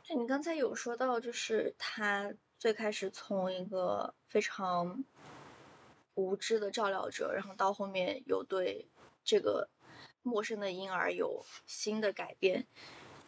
[0.02, 2.35] 就你刚才有说到，就是他
[2.66, 5.05] 最开始从一个非常
[6.16, 8.88] 无知的照料者，然后到后面有对
[9.22, 9.68] 这个
[10.24, 12.66] 陌生的婴儿有新的改变，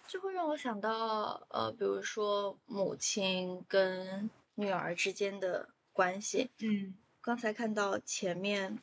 [0.09, 6.51] 就会让我想到，呃，比如说母亲跟女儿之间的关系。
[6.59, 8.81] 嗯刚才看到前面，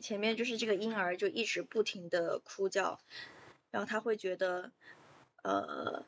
[0.00, 2.98] 前面就是这个婴儿就一直不停的哭叫，
[3.70, 4.72] 然后他会觉得，
[5.44, 6.04] 呃，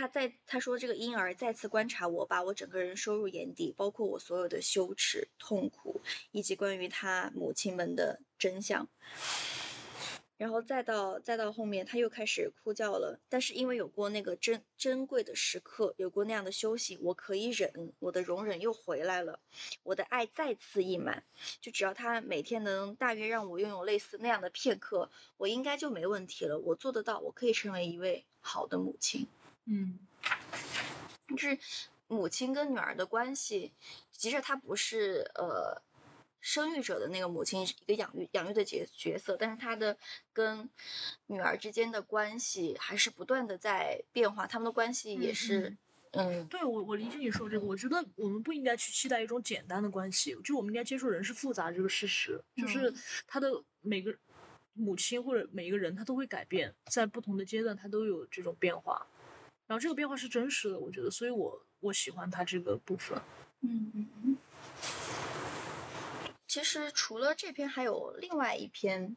[0.00, 6.00] 他在他说这个婴儿再次观察我，把我整个人收入眼底，包括我所有的羞耻、痛苦，
[6.32, 8.88] 以及关于他母亲们的真相。
[10.38, 13.20] 然后再到再到后面，他又开始哭叫了。
[13.28, 19.38] 但是因为有过那个珍珍贵的时刻，有过那样的休息，我可以忍，我的容忍又回来了，
[19.82, 21.24] 我的爱再次溢满。
[21.60, 26.58] 就只要他每天能大约让我拥有类似那样的片刻，我应该就没问题了。
[26.58, 29.26] 我做得到，我可以成为一位好的母亲。
[29.66, 29.98] 嗯
[31.28, 31.58] 就是
[32.08, 33.72] 母亲跟女儿的关系，
[34.10, 35.80] 即使她不是呃
[36.40, 39.96] 生育者的那个母亲，是一个养育养育的角角色，但是她的
[40.32, 40.68] 跟
[41.26, 45.76] 女儿之间的关系还是不断的在变化，他们的关系也嗯是
[46.12, 47.64] 嗯对我，我理解你说这个。
[47.64, 52.96] 我觉得我们不应该去期待一种简单的关系，就我们应该接受人是复杂这个事实，就是嗯
[53.28, 53.48] 他的
[53.82, 54.12] 每个
[54.72, 59.06] 母亲或者每一个人，他都会改变，在不同的阶段，他都有这种变化。
[59.70, 63.16] 然后这个变化是真实的，我觉得，所以我我喜欢他这个部分。
[63.60, 64.36] 嗯嗯嗯。
[66.48, 69.14] 其实除了这篇，还有另外一篇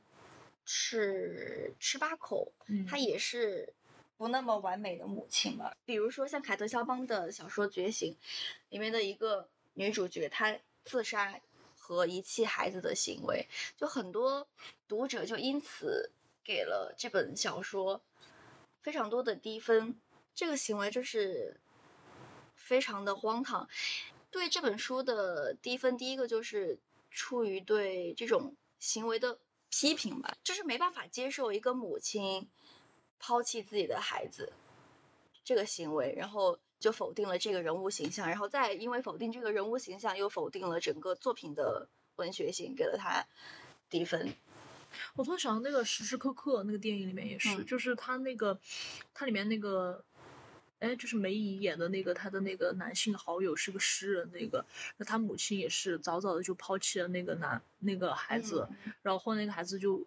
[0.64, 3.74] 是吃八口，嗯她也是
[4.16, 5.76] 不那么完美的母亲吧。
[5.86, 8.14] 比如说像凯特·肖邦的小说《觉醒》
[8.70, 11.42] 里面的一个女主角，她自杀
[11.76, 14.48] 和遗弃孩子的行为，就很多
[14.88, 16.12] 读者就因此
[16.44, 18.04] 给了这本小说
[18.84, 19.96] 非常多的低分。
[20.36, 21.60] 这个行为就是
[22.56, 23.68] 非常的荒唐。
[24.32, 26.80] 对这本书的低分，第一个就是
[27.12, 29.38] 出于对这种行为的
[29.70, 32.50] 批评吧，就是没办法接受一个母亲
[33.20, 34.52] 抛弃自己的孩子
[35.44, 43.24] 这个行为，然后就否定了这个人物形象，然后再因为否定这个人物形象，又否定了整个作品的文学性，给了他
[43.90, 44.34] 低分。
[45.16, 48.60] 我突然想到那个时时刻刻那个电影里面也是，嗯就是他那个，
[49.14, 50.04] 他里面那个，
[50.84, 54.66] 哎，就是梅姨演的那个她的那个男性好友是个诗人，那个，
[54.98, 60.06] 那她母亲也是早早的就抛弃了那个男那个孩子，嗯然后那个孩子就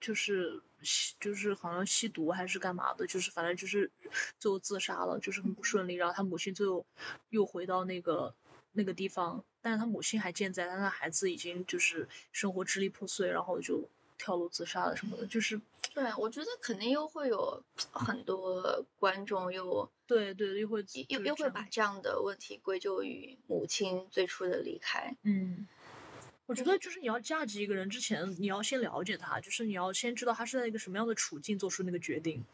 [0.00, 3.90] 就是吸就是好像吸毒还是干嘛的，就是反正就是
[4.38, 6.84] 最后自杀了，就是很不顺利，然后他母亲最后
[7.30, 8.34] 又回到那个。
[8.78, 15.60] 那个地方，但是他母亲还健在，但他孩子已经就是生活支离破碎，然后就跳楼自杀了什么的，就是
[15.94, 25.14] 对，我觉得肯定又会有很多观众又对对，又会又又会把这样的问题归咎于母亲最初的离开。
[25.22, 25.66] 嗯，
[26.46, 32.44] 我觉得就是你要嫁给一个人之前，你要先了解他，就是你要先知道他是在一个什么样的处境做出那个决定。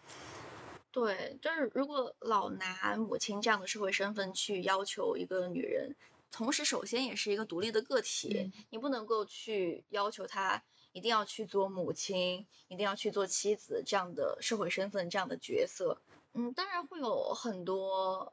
[0.90, 5.94] 对，但是如果老拿母亲这样的社会身份去要求一个女人，
[6.30, 10.62] 同时首先也是一个独立的个体，嗯你不能够去要求她
[10.92, 16.00] 一定要去做母亲，一定要去做妻子这样的社会身份这样的角色。
[16.34, 18.32] 嗯，当然会有很多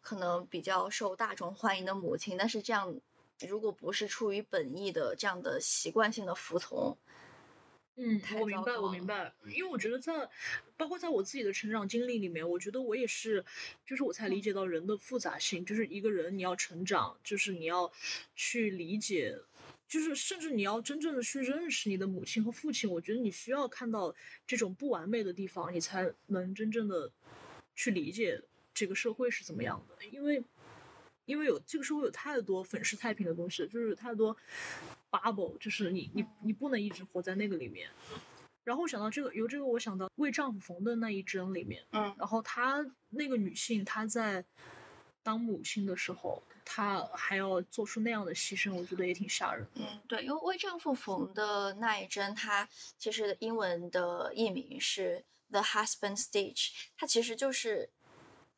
[0.00, 3.00] 可能比较受大众欢迎的母亲，但是这样
[3.48, 6.96] 如果不是出于本意的这样的习惯性的服从，
[7.96, 10.28] 嗯我明白，我明白，因为我觉得在，
[10.76, 13.44] 包括在我自己的成长经历里面，我觉得我也是，
[13.84, 17.92] 就是我才理嗯解到人的复杂性，就是一个人你要成长，就是你要
[18.34, 19.38] 去理解，
[19.90, 24.14] 就是甚至你要真正的去认识你的母亲和父亲，我觉得你需要看到
[24.46, 27.10] 这种不完美的地方，你才能真正的
[27.74, 28.40] 去理解
[28.72, 30.06] 这个社会是怎么样的。
[30.06, 30.44] 因为，
[31.24, 34.36] 因为有这个社会有太多粉饰太平的东西，就是太多
[35.10, 37.90] bubble，就是你你你不能一直活在那个里面。
[38.62, 44.44] 然后我想到这个，由这个我想到为丈夫缝的那一针里面，嗯然后她那个女性她在
[45.30, 49.70] 当母亲的时候，她还要做出那样的牺牲，我觉得也挺吓人的。
[49.76, 57.88] 嗯，对，因为为丈夫缝的那一针，它其实英文的译名是 The Husband Stitch，它其实就是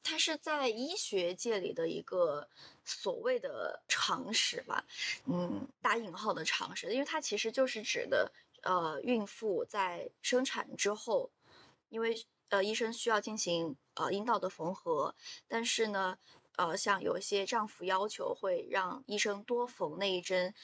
[0.02, 2.48] 它是在医学界里的一个
[2.86, 4.82] 所谓的常识吧，
[5.26, 8.32] 嗯，打引号的常识，因为它其实就是指的
[8.62, 11.30] 呃孕妇在生产之后，
[11.90, 15.14] 因为呃医生需要进行呃阴道的缝合，
[15.46, 16.16] 但是呢。
[16.56, 20.54] 呃，像有一些丈夫要求会让医生多缝那一针，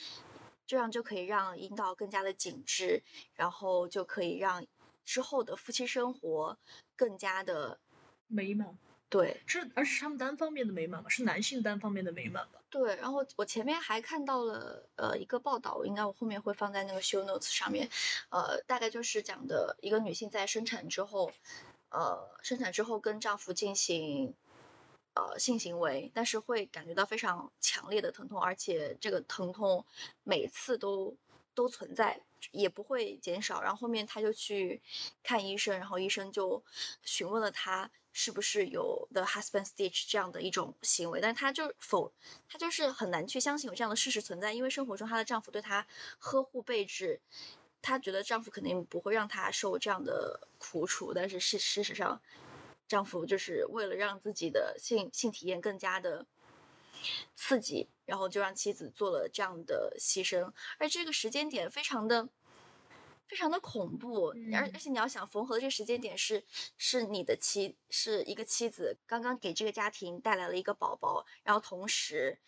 [0.66, 3.02] 这样就可以让阴道更加的紧致，
[3.34, 4.66] 然后就可以让
[5.04, 6.58] 之后的夫妻生活
[6.94, 7.78] 更加的
[8.26, 8.76] 美满
[9.08, 12.60] 对是，而且是他们单方面的美满嘛，是男性单方面的美满吧？
[12.68, 12.94] 对。
[12.96, 17.88] 然后我前面还看到了呃一个报道，应该我后面会放在那个 show notes 上面，
[18.28, 21.32] 呃，大概就是讲的一个女性在生产之后，
[21.88, 24.34] 呃，生产之后跟丈夫进行。
[25.18, 29.84] 呃，性行为，但是会感觉到非常强烈的疼痛，而且这个疼痛
[30.22, 31.16] 每次都
[31.54, 32.20] 都存在，
[32.52, 33.60] 也不会减少。
[33.60, 34.80] 然后后面她就去
[35.24, 36.62] 看医生，然后医生就
[37.02, 42.12] 询问了她是不是有 the husband stitch 这样的一种行为，但是她就否，
[42.48, 45.84] 她就是很难去相信有这样的事实存在，因为生活中她的丈夫对她
[46.20, 47.20] 呵护备至，
[47.82, 52.20] 她觉得丈夫肯定不会让她受这样的苦楚，但是事事实上。
[52.88, 56.26] 丈夫就是为了让自己的性性体验更加的
[57.36, 62.28] 刺激，然后就让妻子做了这样的牺牲，而这个时间点非常的
[63.28, 66.42] 非常的恐怖，而而且你要想缝合的这个时间点是
[66.78, 72.38] 是你的妻是一个妻子刚刚给这个家庭带来了一个宝宝，然后同时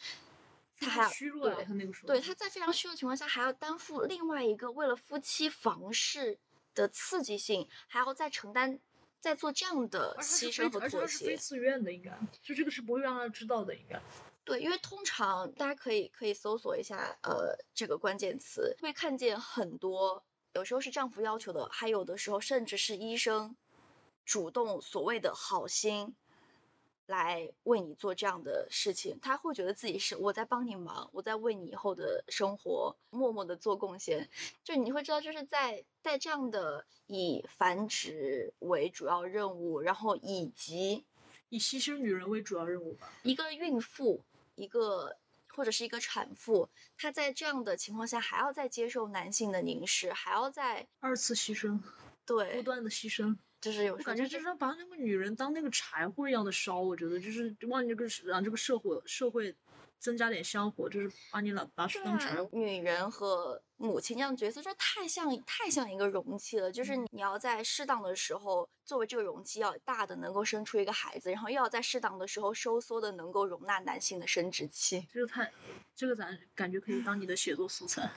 [0.79, 6.39] 他还要虚弱啊，他那个时候对他在非常虚弱的情况下还要担负另外一个为了夫妻房事
[6.75, 8.81] 的刺激性，还要再承担。
[9.21, 12.11] 在做这样的牺牲和妥协，非自愿的，应该
[12.43, 14.01] 就这个是不会让他知道的，应该。
[14.45, 23.55] 对，因为通常大家可以可以搜索一下，呃，这个关键词会看见很多，有时候是丈夫要求的，还有的时候甚至是医生
[24.25, 26.17] 主动所谓的好心。
[27.11, 34.31] 来为你做这样的事情，他会觉得自己是我在帮你忙，我在为你以后的生活默默的做贡献。
[34.63, 41.05] 就你会知道，就是在在这样的以繁殖为主要任务，然后以及
[41.49, 43.13] 以牺牲女人为主要任务吧。
[43.25, 44.23] 一个孕妇，
[44.55, 45.17] 一个
[45.49, 51.81] 或者是一个产妇，她在这样的情况下还要再接受男性的凝视，还要再二次牺牲，
[52.25, 53.37] 对，不断的牺牲。
[53.61, 59.55] 就是有，感觉就是把那个女人当那个柴火一样的烧，我觉得就是往这个让这个社会社会
[59.99, 62.49] 增加点香火，就是把你老拿去当柴火。
[62.53, 66.73] 女人和母亲这样角色，这太像太像一个容器了。
[66.73, 75.07] 就是你要在适当的时候作为这个容器，要大的能够生出一个孩子，然后又要在适当的时候收缩的能够容纳男性的生殖器。
[75.13, 75.53] 这个太，
[75.95, 78.11] 这个咱感觉可以当你的写作素材。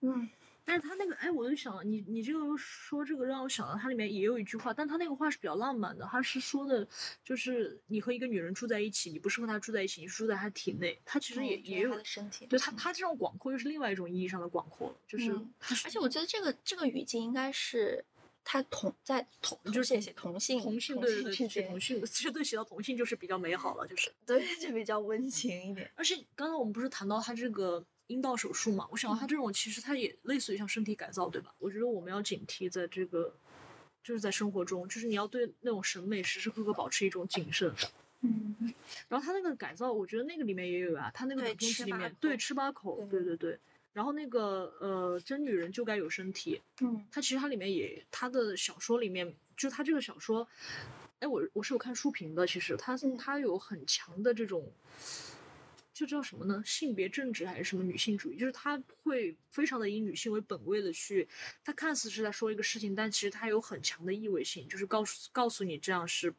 [0.00, 0.28] 嗯。
[0.70, 6.86] 但是他那个，哎，我就想你，你这个说这个让我想到，它里面也有一句话，但他那个话是比较浪漫的，他是说的，
[7.24, 15.32] 就是你和一个女人住在一起，你不是和她住在一起，你是住在她体内，他其实也也有身体，对他他这种广阔又是另外一种意义上的广阔，就是，
[15.84, 18.04] 而且我觉得这个这个语境应该是
[18.44, 27.84] 他同在同就是写同性同性对对对同性，其实对写到同性就是比较美好了，就是对就比较温情一点，而且刚刚我们不是谈到他这个。
[28.10, 31.54] 阴道手术嘛，我想他这种其实他也类似于像身体改造，对吧？
[31.60, 33.32] 我觉得我们要警惕，在这个
[34.02, 37.72] 就是在生活中，就是你要对那种审美时时刻刻保持一种谨慎。
[38.22, 38.74] 嗯。
[39.08, 43.56] 然后他那个改造，我觉得那个里面也有啊，他那个影片集里面对吃八口，对对对。
[43.92, 46.60] 然后那个呃，真女人就该有身体。
[46.80, 47.06] 嗯。
[47.12, 50.48] 他其实他里面也他的小说里面，就他这个小说，
[51.20, 54.68] 哎，我我是有看书评的，其实他他有很强的这种。
[56.00, 56.62] 就叫什么呢？
[56.64, 58.38] 性别政治还是什么女性主义？
[58.38, 61.28] 就是他会非常的以女性为本位的去，
[61.62, 66.32] 他看似是在说一个事情，但其实他有很强的意味性，就是告诉告诉你这样是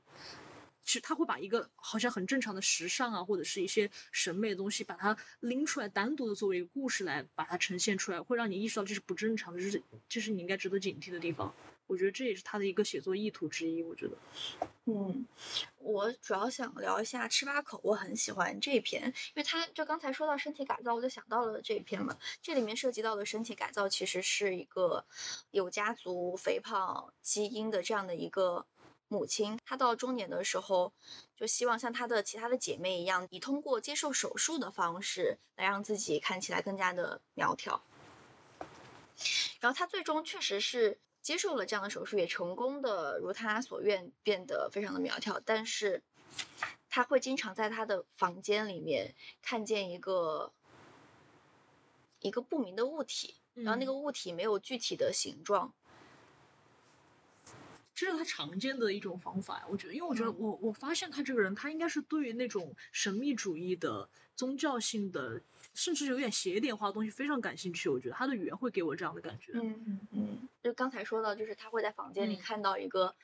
[0.81, 11.53] 其实他会把一个好像很正常的时尚啊，或者是一些审美的东西，把它拎出来，单独的作为一个故事来把它呈现出来，会让你意识到这是不正常的，就是这是你应该值得警惕的地方。
[11.91, 13.83] 我觉得这也是他的一个写作意图之一。
[13.83, 14.15] 我觉得，
[14.85, 15.27] 嗯，
[15.77, 22.17] 我主要想聊一下吃八口，我很喜欢这篇，因为他就刚才说到身体改造，我就想到了这一篇嘛。
[22.41, 25.03] 这里面涉及到的身体改造，其实是一个
[25.51, 28.65] 有家族肥胖基因的这样的一个
[29.09, 30.93] 母亲，她到中年的时候，
[31.35, 37.83] 就希望像她的其他的姐妹一样，以通过接受手术的方式来让自己看起来更加的苗条。
[39.59, 40.97] 然后她最终确实是。
[41.21, 45.39] 接受了这样的手术，也成功的如他所愿，变得非常的苗条。
[45.39, 46.03] 但是，
[46.89, 50.51] 他会经常在他的房间里面看见一个
[52.19, 55.73] 一个不明的物体，然后那个物体没有具体的形状。
[58.01, 65.39] 这是他常见的一种方法呀，我觉得，因为我觉得我我发现他这个人，他应该是对于那种神秘主义的宗教性的。
[65.73, 69.53] 甚至有点邪典化的东西非常感兴趣，我觉得他的语言会给我这样的感觉。
[69.53, 73.15] 嗯嗯嗯，就刚才说到，就是他会在房间里看到一个，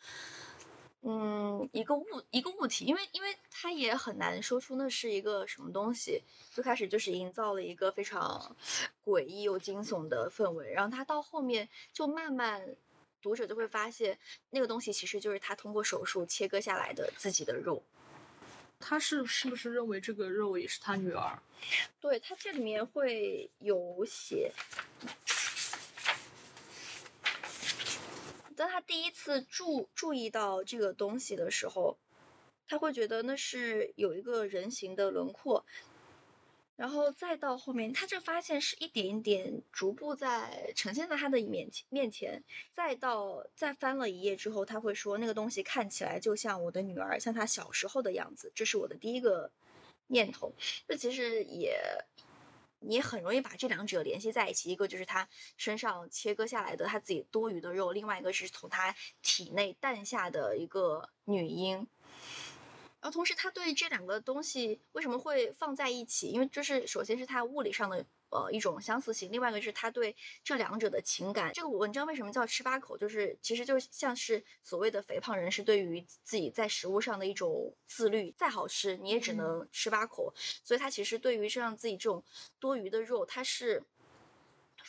[1.01, 6.23] 嗯，一个物一个物体，因为因为他也很难说出那是一个什么东西。
[6.53, 8.55] 最开始就是营造了一个非常
[9.03, 12.77] 诡异又惊悚的氛围，然后他到后面就慢慢，
[13.27, 14.17] 读者就会发现
[14.51, 17.83] 那个东西其实就是他通过手术切割下来的自己的肉。
[18.79, 21.37] 他是是不是认为这个肉也是他女儿？
[21.99, 24.53] 对他这里面会有写，
[28.55, 31.97] 当他第一次注注意到这个东西的时候，
[32.65, 35.65] 他会觉得那是有一个人形的轮廓。
[36.77, 42.43] 然后再到后面，他就发现是一点一点逐步在呈现在他的面前面前。
[42.75, 48.51] 再到再翻了一页之后，他会说那个东西看起来就像我的女儿，像她小时候的样子。
[48.53, 49.51] 这是我的第一个
[50.05, 50.53] 念头。
[50.87, 51.75] 这其实也
[52.79, 54.69] 也很容易把这两者联系在一起。
[54.69, 61.87] 一个就是他身上切割下来的他自己多余的肉，另外一个是从他体内诞下的一个女婴。
[62.99, 66.27] 然后同时，他对这两个东西为什么会放在一起？
[66.29, 71.51] 因为就是首先是他物理上的呃一种相似性，另外一个是他对这两者的情感。
[71.53, 72.97] 这个文章为什么叫吃八口？
[72.97, 80.33] 就是其实就像是所谓的肥胖人士对于自己在食物上的一种自律，再好吃你也只能吃八口。
[80.63, 82.23] 所以他其实对于这样自己这种
[82.59, 83.83] 多余的肉，他是。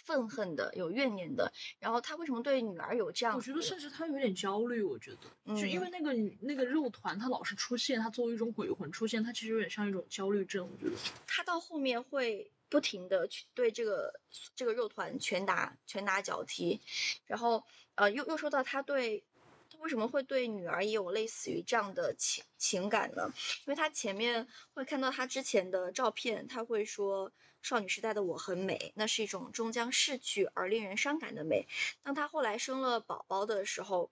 [0.08, 3.36] 愤恨的，有怨念的，然后他为什么对女儿有这样？
[3.36, 4.82] 我觉得甚至他有点焦虑。
[4.82, 5.10] 我觉
[5.44, 10.66] 得，就因为那个女那个肉团，他老是出现，他作为一种鬼魂出现，他其实有点像一种焦虑症。
[10.66, 10.96] 我觉得
[11.26, 14.18] 他到后面会不停的去对这个
[14.56, 16.80] 这个肉团拳打拳打脚踢，
[17.26, 17.62] 然后
[17.96, 19.22] 呃又又说到他对
[19.70, 19.78] 他。
[19.80, 23.30] 为什么会对女儿也有类似于这样的情情感呢？
[23.64, 27.30] 因为他前面会看到他之前的照片，他会说
[27.62, 31.66] 少女时代的我很美，那是一种终将逝去而令人伤感的美。
[32.02, 34.10] 当她后来生了宝宝的时候。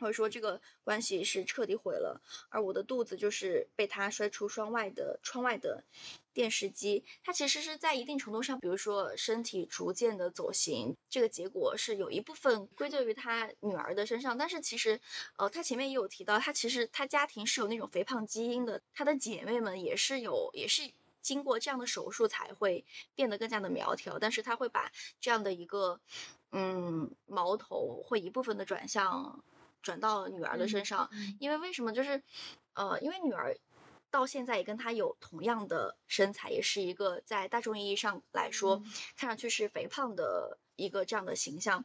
[0.00, 5.84] 或者说这个关系是彻底毁了，而我的肚子就是被她摔出窗外的窗外的
[6.32, 7.04] 电视机。
[7.22, 14.36] 她其实是在一定程度上，比如说身体逐渐的走形，这个结果是有一部分归咎于她女儿的身上。
[14.36, 15.00] 但是其实，
[15.36, 20.90] 呃，她前面也有提到，她其实她家庭是有那种肥胖基因的，她的姐妹们也是有，也是
[21.22, 24.18] 经过这样的手术才会变得更加的苗条。
[24.18, 26.00] 但是他会把这样的一个，
[26.50, 29.42] 嗯，矛头会一部分的转向。
[29.82, 31.10] 转到女儿的身上，
[31.40, 31.92] 因为为什么？
[31.92, 32.22] 就是，
[32.74, 33.58] 呃，因为女儿
[34.12, 38.80] 到现在也跟她有同样的身材，也是一个在大众意义上来说
[39.16, 41.84] 看上去是肥胖的一个这样的形象。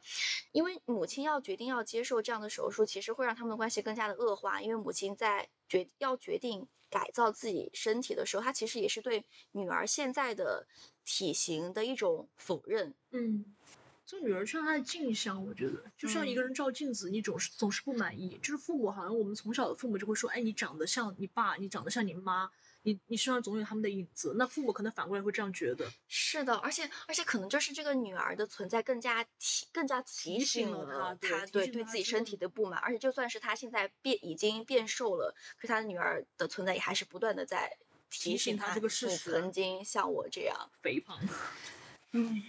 [0.51, 4.61] 因为母亲要决定要接受这样的手术，其实会让他们的关系更加的恶化。
[4.61, 10.67] 因为母亲在决要决定改造自己身体的时候，他其实也是对女儿现在的
[11.05, 12.93] 体型的一种否认。
[13.11, 13.45] 嗯。
[14.05, 18.39] 做女儿像她的镜像，我觉得就像一个人照镜子，你总是总是不满意。
[18.41, 22.49] 就是父母好像我们从小的父母就会说，哎，你长得像你爸，你长得像你妈，
[22.87, 24.33] 你你身上总有他们的影子。
[24.37, 25.85] 那父母可能反过来会这样觉得。
[26.07, 32.79] 是的，而且而且可能就是这个女儿的存在更加提更加提醒了他，对对自己身体的不满。
[32.79, 37.77] 而且就算是他现在变已经变瘦了，可他的女儿的存在也还是不断的在
[38.09, 41.19] 提醒他这个事实，曾经像我这样肥胖。
[42.13, 42.41] 嗯。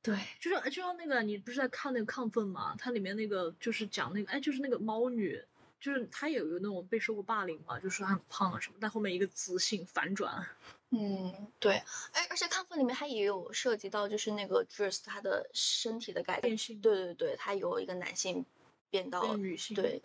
[0.00, 2.74] 对，就是就像那个，你不是在看那个亢奋吗？
[2.78, 5.38] 它里面那个就是讲那个，哎，就是那个猫女，
[5.80, 10.46] 就是他也有那种被受过霸凌嘛，就说她很胖啊什么，但后面一个自信反转。
[10.90, 11.74] 嗯，对，
[12.14, 18.44] 而，而且亢奋里面他也有涉及到，就是那个 dress 他的身体的改变性，对对对，他有一个男性
[18.88, 19.76] 变到变女性。
[19.76, 20.00] 对，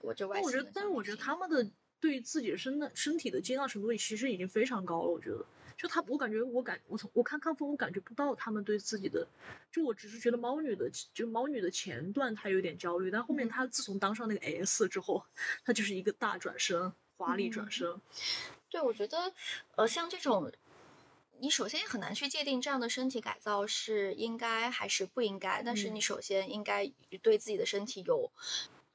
[0.00, 1.70] 我就外但我觉得，但是我觉得他们的
[2.00, 5.08] 对自己的身的身体的接纳程度其实已经非常高了。
[5.08, 5.44] 我觉得，
[5.80, 9.26] 就他，我感觉我感我从我看康峰，我感觉不到他们对自己的，
[9.72, 15.24] 就我只是觉得猫女的，就猫女的前段她有点焦虑，但后面嗯她自从当上那个 S 之后，
[15.64, 18.00] 她就是一个大转身，华丽转嗯身。
[18.68, 19.32] 对，我觉得，
[19.76, 20.52] 呃，像这种，
[21.38, 25.62] 你首先也很难去界定这样的身体改造是应该还是不应该。
[25.62, 28.30] 但是嗯你首先应该对自己的身体有，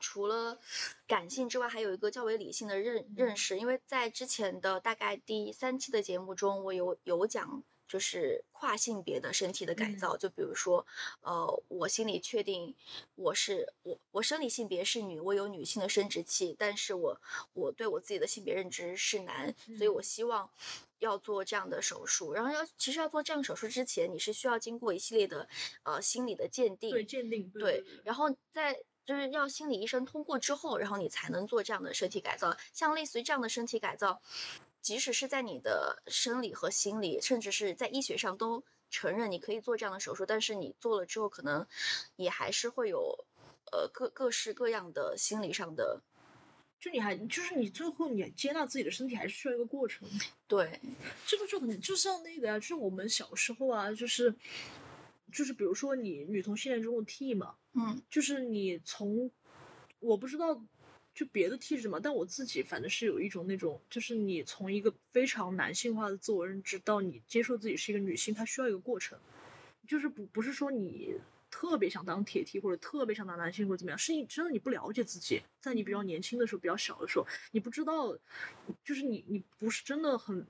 [0.06, 0.60] 除了
[1.08, 3.58] 感性之外，还有一个较为理性的认认嗯识。
[3.58, 7.64] 因为在之前的大概第三期的节目中，我有有讲。
[7.88, 10.84] 就是跨性别的身体的改嗯造，就比如说，
[11.22, 12.74] 呃，我心里确定
[13.14, 17.22] 我是我我生理性别是女，我有女性的生殖器，但是我
[17.53, 20.49] 我对我自己的性别认知是男，所以我嗯希望
[20.97, 22.34] 要做这样的手术。
[22.34, 25.47] 然后要其实要做这样手术之前，你是需要经过一系列的
[25.84, 32.58] 呃心理的鉴定，对，鉴定，对，然后在就是要心理医生通过之后，然后你才能做这样的身体改造。
[32.74, 34.22] 像类似于这样的身体改造，
[34.82, 41.66] 即使是在你的生理和心理，甚至是在医学上都承认你可以做这样的手术，但是你做了之后，可能
[42.16, 43.26] 也还是会有
[43.72, 46.01] 呃各各式各样的心理上的
[46.80, 50.08] 就你还就是你最后你接纳自己的身体还是需要一个过程。
[50.47, 50.80] 对，
[51.26, 54.34] 这个就很就像那个呀、就是我们小时候啊，就是
[55.32, 59.30] 就是比如说你女同性恋中的 T 嘛，嗯就是你从
[59.99, 60.59] 我不知道
[61.13, 69.19] 就别的 T 是什么，但我自己反正是有一种那种，就是你从一个非常男性化的自我认知到你接受自己是一个女性，它需要一个过程，
[69.88, 71.15] 就是不不是说你。
[71.51, 78.13] 特别想当铁 T 或者特别想当男性或者怎么样，是你真的你不了解自己，在你比较年轻的时候、比较小的时候，你不知道，
[78.84, 80.45] 就是你你不是真的很，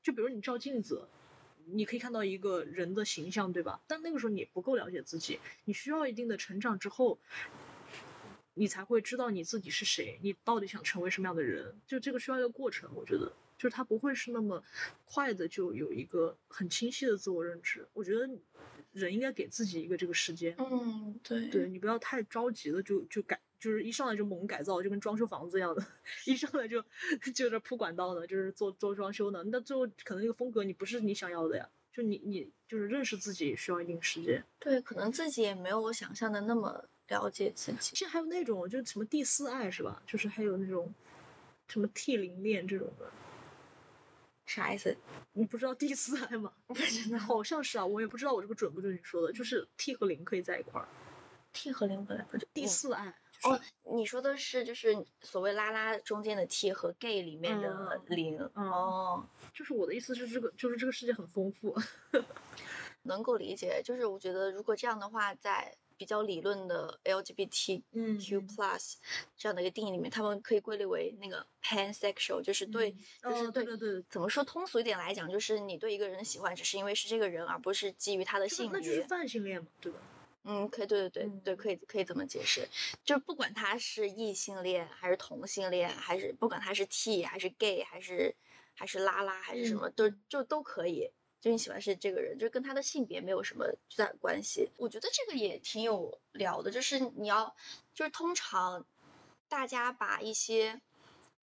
[0.00, 1.08] 就比如你照镜子，
[1.72, 3.80] 你可以看到一个人的形象，对吧？
[3.86, 7.18] 但那个时候你不够了解自己，你需要一定的成长之后，
[8.54, 11.78] 你才会知道你自己是谁，你到底想成为什么样的人。
[11.86, 14.62] 就这个需要一个过程，我觉得，就是他不会是那么
[15.04, 17.86] 快的就有一个很清晰的自我认知。
[17.92, 18.28] 我觉得
[18.92, 25.84] 人应该给自己一个这个时间，嗯，对对你不要太着急的就就改，就是一上来就猛改造，就跟装修房子一样的，
[26.26, 26.82] 一上来就
[27.34, 31.68] 就是铺管道的，就是做做装修的，那最后可能那个风格你不是你想要的呀。
[31.90, 34.44] 就你你就是认识自己需要一定时间。
[34.60, 37.78] 对，可能自己也没有我想象的那么了解自己。
[37.80, 40.00] 其实还有那种就是什么第四爱是吧？
[40.06, 40.94] 就是还有那种
[41.66, 43.10] 什么 T 零恋这种的，
[44.46, 44.96] 啥意思？
[45.32, 46.52] 你不知道第四爱吗？
[46.68, 50.86] 不知道 好像是啊，我也不知道我这个准不准你说的，就是 T 和零可以在一块儿。
[51.52, 53.60] T 和零本来不就第嗯四爱、就是、哦，
[53.94, 61.76] 你说的是就是所谓拉拉中间的 T 和 gay 里面的嗯零、嗯哦，就是我的意思是这个就是这个世界很丰富。
[63.02, 63.80] 能够理解。
[63.84, 68.94] 就是我觉得如果这样的话，在比较理论的 LGBTQ 嗯 plus
[69.36, 72.90] 这样的一个定义里面，他们可以归类为那个 pansexual，就是对，
[73.22, 79.02] 嗯就是哦对对对怎么说通俗一点来讲，就是你对一个人的喜欢，只是因为是这个人，而不是基于他的就是性那就是。
[79.04, 79.98] 泛性恋嘛，对吧？
[80.48, 82.66] 嗯，可以，对对对对，嗯可以可以这么解释，
[83.04, 88.34] 就是不管他是异性恋还是同性恋，还是不管他是 T 还是 gay 还是
[88.74, 91.10] 还是拉拉还是什嗯么，都就都可以。
[91.40, 94.70] 就你喜欢是这个人，就跟他的性别没有什么巨大的关系。
[94.76, 97.54] 我觉得这个也挺有聊的，就是你要，
[97.94, 98.84] 就是通常
[99.48, 100.80] 大家把一些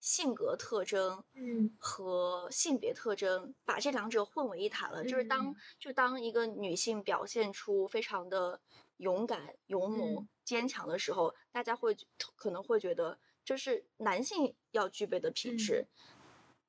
[0.02, 5.06] 性格特征嗯和性别特征，把这两者混为一谈了。
[5.06, 8.60] 就是当嗯就当一个女性表现出非常的
[8.98, 10.28] 勇敢、勇猛、嗯。
[10.44, 11.96] 坚强的时候，大家会
[12.36, 15.88] 可能会觉得这是男性要具备的品质。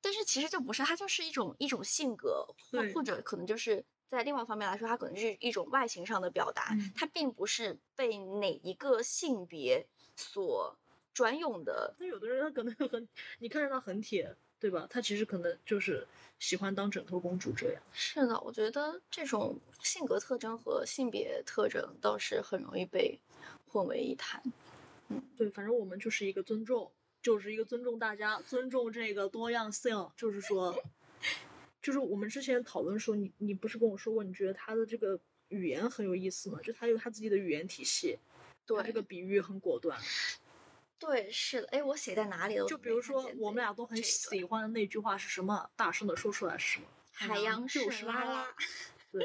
[0.00, 6.92] 但是其实就不是，它就是一种一种性格，或或者可能就是在另外一方面来说，它可能是一种外形上的表达，嗯。
[6.94, 10.78] 它并不是被哪一个性别所
[11.12, 13.08] 专用的那有的人他可能很，
[13.40, 14.86] 你看着他很铁，对吧？
[14.88, 16.06] 他其实可能就是
[16.38, 17.82] 喜欢当枕头公主这样。
[17.92, 23.20] 是的，我觉得这种性格特征和性别特征倒是很容易被
[23.68, 24.42] 混为一谈。
[25.08, 26.90] 嗯对，反正我们就是一个尊重，
[27.22, 30.10] 就是一个尊重大家，尊重这个多样性。
[30.16, 30.74] 就是说，
[31.80, 36.58] 就是我们之前讨论说，你你不是跟我说过，你觉得他的这个语言很有意思吗？
[36.62, 38.18] 就他有他自己的语言体系，
[38.66, 40.00] 对这个比喻很果断。
[40.98, 41.68] 对，是的。
[41.68, 42.66] 哎，我写在哪里了？
[42.66, 45.70] 就比如说，我们俩都很喜欢的那句话是什么？
[45.76, 46.86] 大声的说出来是什么？
[47.12, 48.54] 海洋就是是拉拉。
[49.10, 49.24] 对，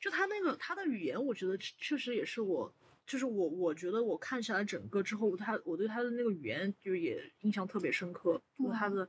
[0.00, 2.72] 就他那个他的语言，我觉得确实也是我，
[3.06, 9.08] 就是我我觉得我看起来整个之后，他我对他的那个语言就也印象特别深刻，就是他的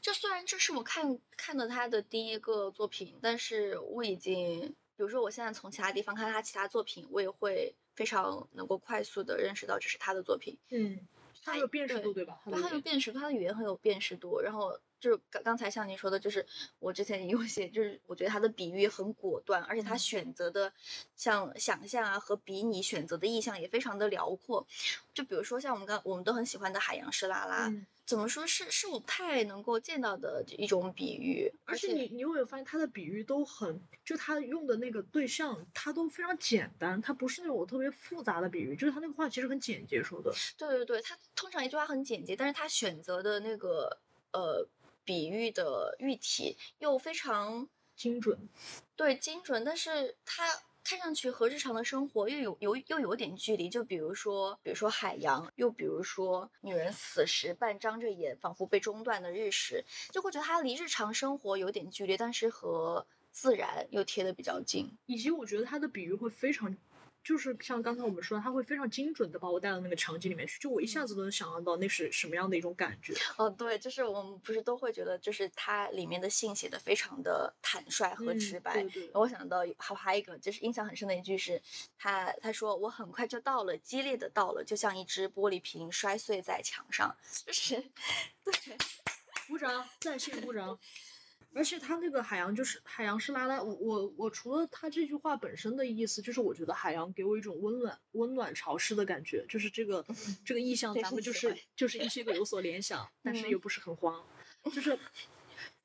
[0.00, 4.60] 就虽然这是我看看的他的第一个作品，但是我已经，
[4.96, 10.56] 比如说我现在从其他地方看他其他作品，我也会非常能够快速的认识到这是他的作品。
[10.70, 11.00] 嗯，
[11.42, 12.38] 他很有辨识度，对吧？
[12.44, 14.40] 它的对，它有辨识度，他的语言很有辨识度。
[14.40, 16.44] 然后就是刚刚才像您说的，就是
[16.78, 20.72] 我之前也有写，就是我觉得他的比喻很果断，而且他嗯选择的
[21.16, 24.66] 像想象啊和比拟选择的意象也非常的辽阔。
[25.14, 40.32] 就比如说像我们刚我们都很喜欢的海洋是拉拉，嗯怎么说是是我不太能够见到的一种比喻，而且你你有没有发现他的比喻都很，就他用的那个对象，他都非常简单，他不是那种特别复杂的比喻，就是他那个话其实很简洁说的。
[40.56, 43.98] 对对对，他通常一句话很简洁，但是他选择的那个
[44.32, 44.64] 呃
[45.06, 48.36] 比喻的喻体又非常精准，
[48.96, 50.44] 对精准，但是它
[50.84, 53.68] 看上去和日常的生活又有有又有点距离。
[53.68, 64.90] 就比如说，比如说海洋，又比如说女人死时半张着眼，仿佛被中断的日食，就会觉得它离日常生活有点距离，但是和自然又贴得比较近。
[65.06, 66.76] 以及我觉得它的比喻会非常，
[67.26, 73.12] 就是像刚才我们说的，他会非常精准的把我带到那个场景里面去，就我一下子都能想象到那是什么样的一种感觉。
[73.36, 78.74] 哦，对，就是我们不是都会觉得，就是它里面的信写的非常的坦率和嗯直白。
[78.74, 81.60] 对对我想到还还有一个就是印象很深的一句是，
[81.98, 87.12] 他他说我很快就到了，激烈的到了，就像一只玻璃瓶摔碎在墙上，
[87.44, 87.74] 就是
[88.44, 88.54] 对，
[89.48, 90.78] 鼓掌，在线鼓掌。
[91.56, 100.04] 而且他那个海洋就是海洋是拉拉，我我我除了他这句话本身的意思，就是我觉得海洋给我一种温暖温暖潮湿的感觉，就是这个
[100.44, 104.22] 这个意象，咱们就是就是一些个有所联想， 但是嗯又不是很慌，
[104.70, 104.98] 就是，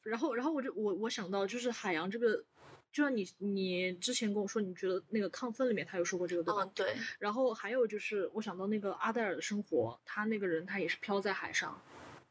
[0.03, 2.43] 然后然后我就我我想到就是海洋这个，
[2.91, 6.63] 就像你你之前跟我说，你觉得那个亢奋里面他有说过这个对吧？
[6.65, 11.81] 嗯对，然后还有就是，我想到那个阿黛尔的生活，他那个人他也是漂在海上，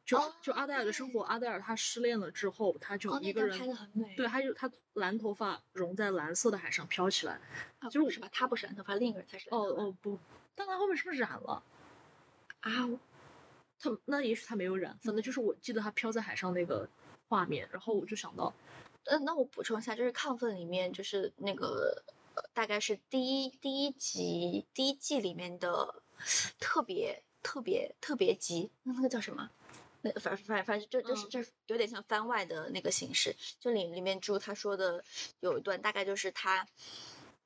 [0.04, 7.40] 就、哦就阿黛尔的生活，阿黛尔她失恋了之后，她就哦，一个人，那段拍很美，对，她就她蓝头发融在蓝色的海上飘起来。
[7.78, 8.28] 啊，就是不是吧？
[8.32, 10.18] 她不是蓝头发，另一个人才是染哦哦不，
[10.54, 11.62] 但她后面是不是染了？
[12.60, 12.98] 啊，我
[13.78, 16.88] 他那也许她没有染，反正就是我记得她飘在海上那个
[17.28, 18.52] 画面，然后我就想到，
[19.04, 22.02] 嗯，那我补充一下，就是亢奋里面就是那个，
[22.34, 26.02] 呃，大概是第一第一集第一季里面的
[26.58, 29.48] 特别特别特别集，那那个叫什么？
[30.02, 35.04] 那反反反正就就是嗯就是有点像番外的那个形式，就里里面猪他说的
[35.40, 36.66] 有一段大概就是他，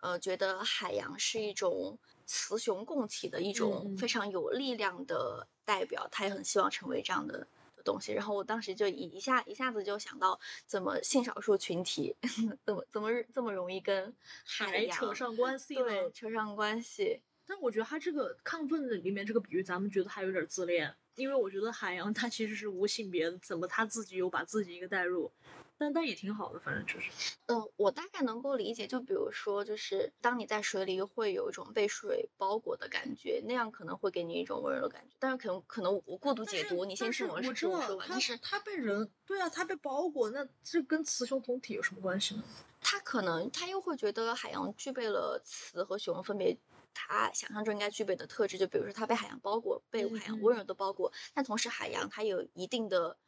[0.01, 7.47] 呃，觉得海洋是一种雌雄共体的一种嗯非常有力量的代表，他也很希望成为这样的。
[7.85, 12.17] 东西，然后我当时就一一下一下子就想到，怎么性少数群体
[12.65, 16.11] 怎么怎么这么容易跟海洋扯上关系对了。
[16.11, 17.21] 扯上关系？
[17.47, 25.31] 但我觉得他这个亢奋的里面这个比喻，咱们觉得还有点自恋，因为我觉得海洋它其实是无性别的，怎么他自己又把自己一个带入，
[25.79, 27.11] 但但也挺好的，反正就是。
[27.47, 35.17] 嗯，我大概能够理解，就比如说，就是当你在水里会有一种被水包裹的感觉，那样可能会给你一种温柔的感觉。
[35.19, 38.07] 但是可能可能我过度解读，你先听我我知道听我说完。
[38.11, 42.43] 但是他被人对啊，他被包裹，那这跟雌雄同体有什么关系呢？
[42.81, 46.57] 他可能他又会觉得海洋具备了雌和雄分别
[46.95, 53.19] 他想象中应该具备的特质，就比如说他被海洋包裹，被海洋温柔的包裹，但同时海洋它有一定的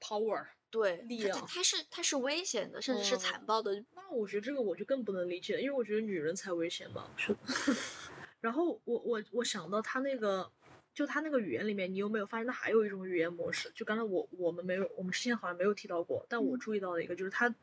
[0.00, 0.46] power。
[0.68, 3.82] 对力量它是它是危险的，甚至是嗯残暴的。
[3.94, 7.08] 那我觉得这个我就更不能理解，因为我觉得女人才危险吧。
[7.16, 7.38] 是的。
[8.42, 10.50] 然后我我我想到他那个，
[10.92, 13.72] 就他那个语言里面，你有没有发现他还有一种语言模式？
[13.76, 17.54] 就刚才我我们没有，我们之前好像没有提到过，但我嗯注意到的一个就是他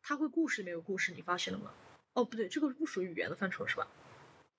[0.00, 1.74] 他会故事里面有故事，你发现了吗？
[2.14, 3.86] 哦，不对，这个不属于语言的范畴是吧？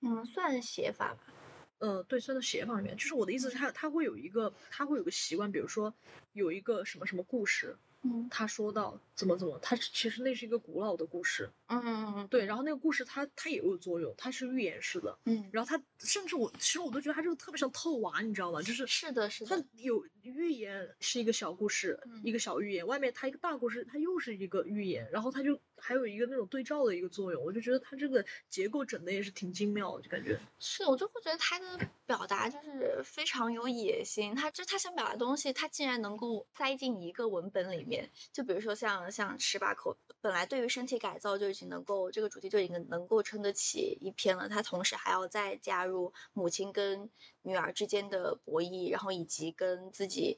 [0.04, 1.34] 嗯，算写法吧。
[1.80, 2.96] 呃，对，算到写法里面。
[2.96, 5.94] 就是我的意思是他他会有一个他会有个习惯，比如说
[6.34, 11.82] 有一个什么什么故事，嗯他说到怎么怎么，他其实那是一个古老的故事，嗯
[12.16, 18.62] 嗯对，然后那个故事它它也有作用，它是寓言式的，嗯，然后他甚至我其实我都觉得他这个特别像套娃，你知道吗？
[18.62, 19.58] 就是是的，是的。
[19.58, 19.66] 他。
[19.76, 30.40] 有寓言是一个小故事，一个小寓言，外面他一个大故事，它又是一个寓言，然后他就还有一个那种对照的一个作用，我就觉得它这个结构整的也是挺精妙，就感觉。
[30.60, 31.66] 是，我就会觉得他的
[32.06, 34.34] 表达就是非常有野心。
[34.34, 38.10] 他就他想表达东西，他竟然能够塞进一个文本里面。
[38.32, 47.10] 就比如说像像十八口，本来对于身体改造就已经能够这个主题就已经能够撑得起一篇了，他同时还要再加入母亲跟
[47.42, 50.38] 女儿之间的博弈，然后以及跟自己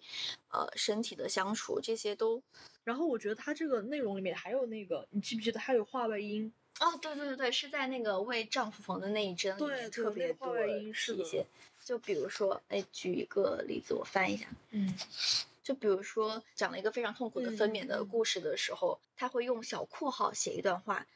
[0.49, 2.41] 呃身体的相处，这些都
[2.85, 6.53] 然后我觉得它这个内容里面还有那个，你记不记得还有话外音？
[6.79, 11.45] 哦，对对对对，是在那个为丈夫缝的那一针里对面特别多的体现。
[11.83, 14.47] 就比如说，哎，举一个例子，我翻一下。
[14.71, 14.97] 嗯
[15.63, 21.07] 就比如说讲了一个非常痛苦的分娩的故事的时候，他会用小括号写一段话。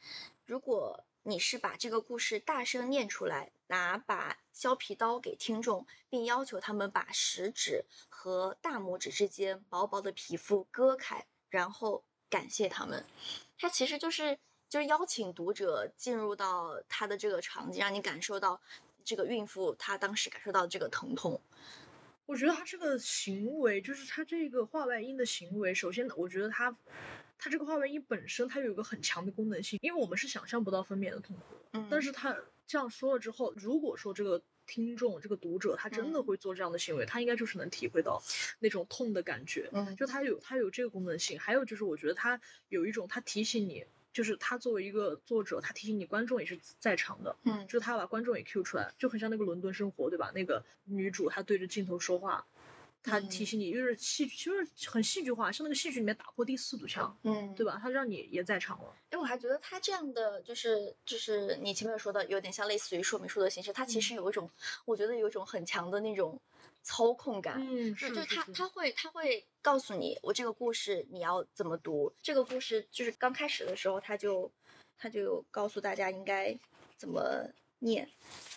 [0.44, 13.04] 如果你是把这个故事大声念出来，拿把削皮刀给听众，并要求他们把食指和大拇指之间薄薄的皮肤割开，然后感谢他们。
[13.58, 14.38] 他其实就是
[14.68, 18.60] 就是邀请读者进入到他的这个场景，让你感受到
[19.04, 21.40] 这个孕妇她当时感受到这个疼痛。
[22.26, 26.74] 我觉得他这个行为，就是他这个画外音的行为，首先我觉得他。
[27.42, 31.56] 它这个画外音本身，它有一个很强的功能性，因为我们是想象不到分娩的痛苦。
[31.72, 32.36] 嗯，但是他
[32.66, 38.22] 这样说了之后，如果说这个听众、这个读者他真的会做这样的行为，他应该就是能体会到
[38.60, 39.68] 那种痛的感觉。
[39.72, 47.34] 嗯，就他有他有这个功能性，还有就是我觉得他有一种他提醒你，就是他作为一个作者，他提醒你观众也是在场的。
[47.42, 50.30] 嗯，就是他把观众也 Q 出来，就很像那个伦敦生活，对吧？
[50.32, 52.46] 那个女主她对着镜头说话。
[53.02, 57.78] 他提醒你，就是戏，就是很戏剧化，像那个戏剧里面打破第四堵墙，嗯，对吧？
[57.82, 58.94] 他让你也在场了。
[59.10, 64.50] 哎，我还觉得他这样的，就是就是你前面说的，有点像类似于说明书的形式，它其实有一种，
[64.84, 66.38] 我觉得有一种很强的那种
[66.82, 67.56] 操控感。
[67.58, 72.12] 嗯，是就他他会他会告诉你，我这个故事你要怎么读。
[72.22, 74.52] 这个故事就是刚开始的时候，他就
[74.98, 76.54] 他就告诉大家应该
[76.98, 77.48] 怎么
[77.78, 78.08] 念。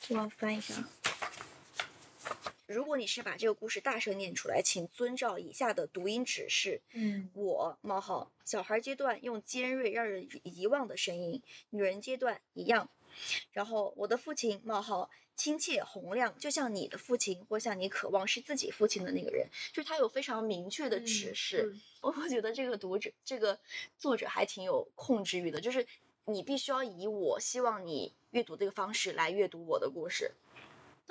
[0.10, 0.74] 我要翻一下。
[2.66, 6.82] 如果你是把这个故事大声念出来，请遵照以下的读音指示。
[6.94, 11.42] 嗯，我冒号小孩阶段用尖锐让人遗忘的声音，
[11.72, 12.90] 女人阶段一样。
[13.52, 21.76] 然后我的父亲冒号亲切洪亮，就像你的父亲或像你渴望是自己父亲的那个人，就是他有非常明确的指示。
[22.02, 23.60] 我会觉得这个读者这个
[23.98, 25.86] 作者还挺有控制欲的，就是
[26.26, 30.32] 你必须要以我希望你阅读这个方式来阅读我的故事。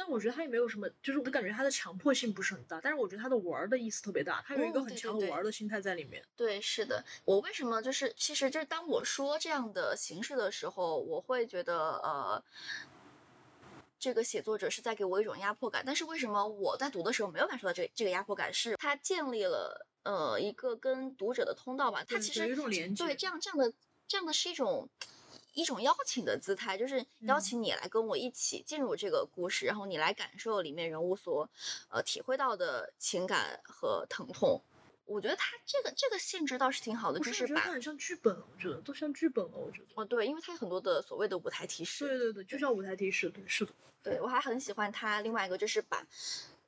[0.02, 6.20] 但我觉得他也没有什么，就是我感觉他的强迫性不是很大，但是我觉得他的玩的意思特别大，他有一个很强的玩的心态在里面。
[6.34, 7.04] 对，是的。
[7.24, 12.42] 我为什么就是，其实就是当我说这样的形式的时候，我会觉得呃，
[14.00, 15.84] 这个写作者是在给我一种压迫感。
[15.86, 18.52] 但是为什么我在读的时候没有感受到这这个压迫感？
[18.52, 22.02] 是他建立了呃一个跟读者的通道吧？
[22.02, 23.04] 他其实有一种连接。
[23.04, 23.72] 对，这样这样的
[24.08, 24.88] 这样的是一种。
[25.52, 31.48] 一种邀请的姿态，就是邀请你来跟我一起进入这个故事，然后你来感受里面人物所，
[31.90, 34.62] 呃，体会到的情感和疼痛。
[35.04, 39.86] 我觉得他这个这个性质倒是挺好的，就是把很像剧本，我觉得都像剧本了，我觉得。
[39.94, 42.06] 哦，对，因为它有很多的所谓的舞台提示。
[42.06, 43.72] 对对对，就像舞台提示，对，是的。
[44.02, 46.06] 对，我还很喜欢他另外一个，就是把。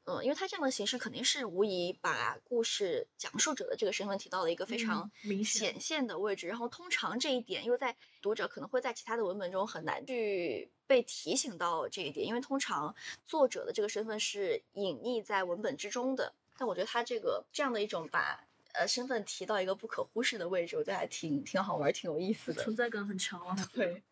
[0.06, 12.94] 嗯，因为他这样的形式肯定是无疑把故事讲述者的这个身份提到了一个非常明显现的位置，然后通常这一点又在读者可能会在其他的文本中很难去被提醒到这一点，因为通常
[13.26, 16.34] 作者的这个身份是隐匿在文本之中的。
[16.58, 23.56] 但我觉得他这个这样的一种把呃身份提到一个不可忽视的位置，我觉得还挺挺好玩，挺有意思的，存在感很强啊。
[23.72, 24.02] 对。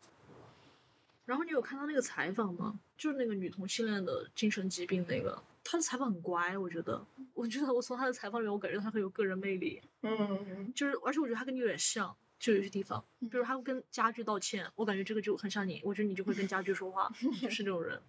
[1.27, 2.81] 然后你有看到那个采访吗？
[2.97, 5.43] 就是那个女同性恋的精神疾病那个。
[5.65, 7.05] 他的采访很乖，我觉得，
[7.35, 9.81] 我觉得我从他的采访里面，我感觉他很有个人魅力。
[10.03, 17.11] 嗯，就是，而且我觉得他跟你有点像，就有些地方，比如他会跟家具道歉，我感觉这个就很像你，我觉得你就会跟家具说话，
[17.41, 18.01] 就是这种人。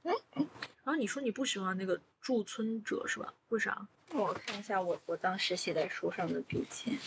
[0.83, 3.33] 然后你说你不喜欢那个驻村者是吧？
[3.49, 3.87] 为啥？
[4.09, 6.97] 我看一下我我当时写在书上的笔记。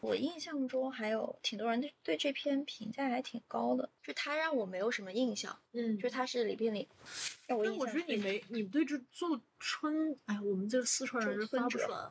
[0.00, 6.88] 我印象中还有挺多人对对这篇评价还挺高的，就他让我没有什么印象，嗯，就他是里边里，
[7.46, 12.10] 但我觉得你没，你对这做春，哎，我们这四川人是发不出来。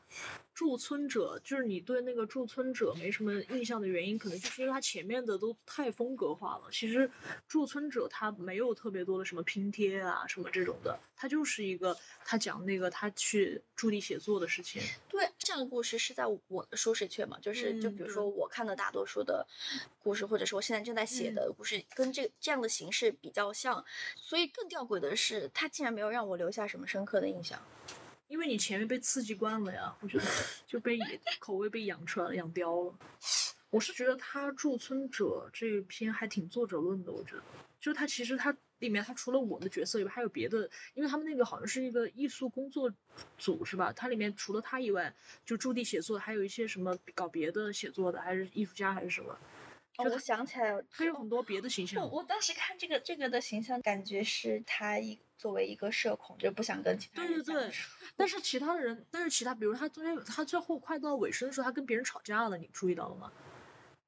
[0.60, 6.68] 驻村者就是你对那个驻村者没什么印象的原因，可能就是因为他前面的都太风格化了。
[6.70, 7.10] 其实
[7.48, 11.96] 驻村者他没有特别多的什么拼贴啊什么这种的，他就是一个
[12.26, 14.82] 他讲那个他去驻地写作的事情。
[15.08, 19.48] 对，这样的故事是在我的舒适圈嘛，就是就比如说我看的大多数的
[20.04, 23.86] 故事，或者说我现在正在写的故事，跟这这样的形式比较像。
[24.18, 27.58] 所以更吊诡的是，他竟然没有让我留下什么深刻的印象。
[28.30, 30.24] 因为你前面被刺激惯了呀，我觉得
[30.66, 30.98] 就被
[31.40, 32.94] 口味被养出来了养刁了。
[33.72, 37.44] 我是觉得他驻村者这一篇还挺作者论的，我觉得，
[37.82, 42.92] 就他其实他里面他除了我的角色以外，还有别的，因为他们那个好像是一个艺术工作
[43.38, 43.92] 组是吧？
[43.94, 45.14] 它里面除了他以外，
[45.44, 49.38] 就驻地写作，还有一些什么搞别的写作的，还是艺术家还是什么？
[49.98, 52.02] 哦我想起来了，他有很多别的形象。
[52.02, 57.72] 我我当时看这个这个的形象，感觉是他一作为一个社恐，就不想跟其他人对对对。
[58.18, 63.32] 但是其他的人，但是其他，比如他中间，他最后快到尾声的时候，他跟别人吵架了，你注意到了吗？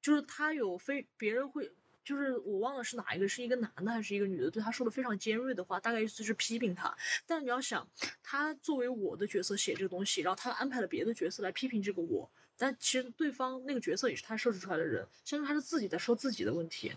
[0.02, 1.72] 就是他有非别人会，
[2.04, 6.94] 就是我忘了是哪一个，是一个男的还是一个女的，对他说的非常尖锐的话，大概意思是批评他。
[7.26, 7.88] 但是你要想，
[8.22, 12.30] 他作为我的角色写这个东西，然后他安排了别的角色来批评这个我。
[12.58, 16.92] 但其实对方那个角色也是他设置出来的人，相当于他是自己在说自己的问题。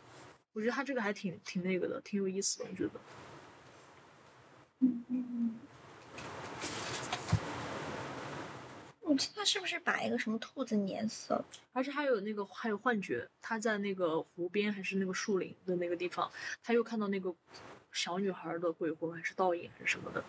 [0.53, 2.65] 我觉得他这个还挺挺那个的，挺有意思的。
[2.69, 3.24] 我觉得，嗯，
[9.01, 11.45] 我记得是不是把一个什么兔子碾死了？
[11.73, 16.29] 而且还有那个还有幻觉，他在那个湖边还是那个树林的那个地方，
[16.63, 17.33] 他又看到那个
[17.91, 20.23] 小女孩的鬼魂还是倒影还是什么的。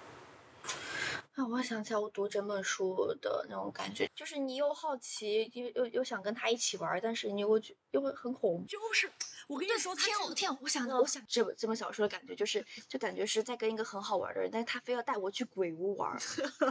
[1.36, 8.64] 啊，我想起来我读整本书的那种感觉，就是你又好奇，又又又想跟他一起玩，但是你又觉又会很恐怖。
[8.66, 9.10] 就是
[9.46, 16.18] 我跟你说，天哦天哦，我想到我想这本这本小说的感觉就是，就感觉是在跟一个很好玩的人，但是他非要带我去鬼屋玩儿，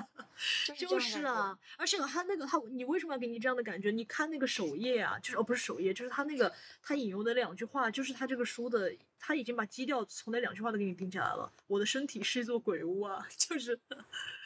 [0.76, 1.24] 就是。
[1.24, 3.92] 啊，而且他那个他，你为什么要给你这样的感觉？
[3.92, 6.52] 你看那个首页啊，就是哦不是首页，就是他那个
[6.82, 11.52] 他引用的两句话，就是他这个书的，他已经把基调从那两句话都给你定下来了。
[11.68, 13.80] 我的身体是一座鬼屋啊， 就是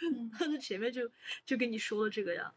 [0.02, 1.10] 嗯他的前面就
[1.46, 2.54] 就跟你说了这个呀。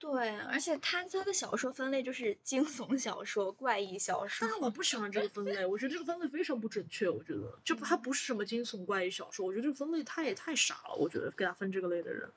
[0.00, 4.56] 对，而且他他的小说分类就是惊悚小说、怪异小说但。
[4.56, 7.10] 是我不喜欢这个分类，我觉得这个分类非常不准确。
[7.10, 10.94] 我觉得就不它不是什么惊悚怪异小说，我觉得这个分类太太傻了。
[10.94, 12.30] 我觉得给他分这个类的人，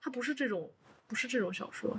[0.00, 0.72] 他不是这种
[1.06, 1.94] 不是这种小说。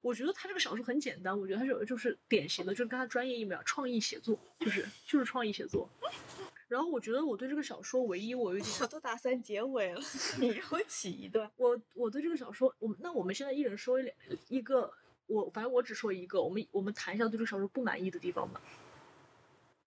[0.00, 5.88] 我觉得他这个小说很简单，我觉得他是就是典型的，就是跟他专业一模一样，创意写作，就是就是创意写作。
[6.68, 10.00] 然后我觉得我对这个小说唯一我有点我都打算结尾了，
[10.40, 11.50] 你让我起一段。
[11.56, 14.16] 我我对这个小说，我们那我们现在一人说一两
[14.48, 14.92] 一个，
[15.26, 18.60] 我反正我只说一个，我们我们谈一下对这个小说不满意的地方吧。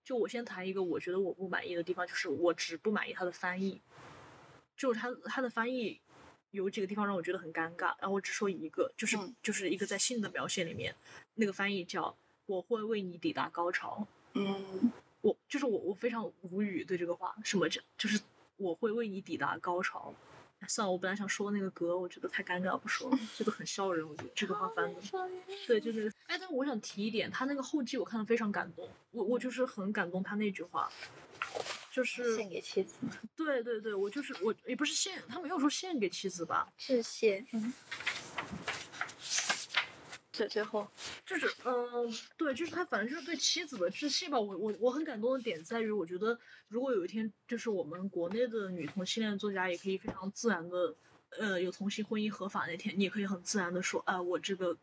[0.05, 3.82] 就我先谈一个，我觉得我不满意的地方，就是我只不满意他的翻译，
[4.78, 5.99] 就是他他的翻译
[6.51, 7.95] 有几个地方让我觉得很尴尬。
[7.99, 10.95] 然后我只说一个，就是、嗯就是一个在性的描写里面，
[11.35, 12.15] 那个翻译叫
[12.47, 14.07] “我会为你抵达高潮”。
[14.33, 14.91] 嗯，
[15.21, 18.19] 我就是我，我非常无语对这个话，什么叫就是
[18.57, 20.13] 我会为你抵达高潮。
[20.59, 25.01] 哎算了，我本来想说那个歌，我觉得太尴尬，不说了，这个很笑人，我觉得这个话翻的。
[25.65, 26.09] 对，就那个。
[26.27, 30.91] 哎，但是我想提一点，他那个后记我看的非常感动，我我就是很感动他那句话，
[31.99, 32.95] 就是献给妻子？
[33.35, 37.45] 对对对，我就是我也不是献，他没有说献给妻子吧，致谢。
[37.51, 37.73] 嗯。
[40.31, 40.87] 最最后，
[41.25, 41.73] 就是嗯、
[42.37, 44.39] 对，就是他反正就是对妻子的致谢吧。
[44.39, 46.39] 我我我很感动的点在于，我觉得
[46.69, 50.95] 如果有一天就是我们国内的女同性恋作家也可以非常自然的，
[51.37, 54.77] 呃，有同性婚姻合法那天，你也可以很自然的说，啊、我这个，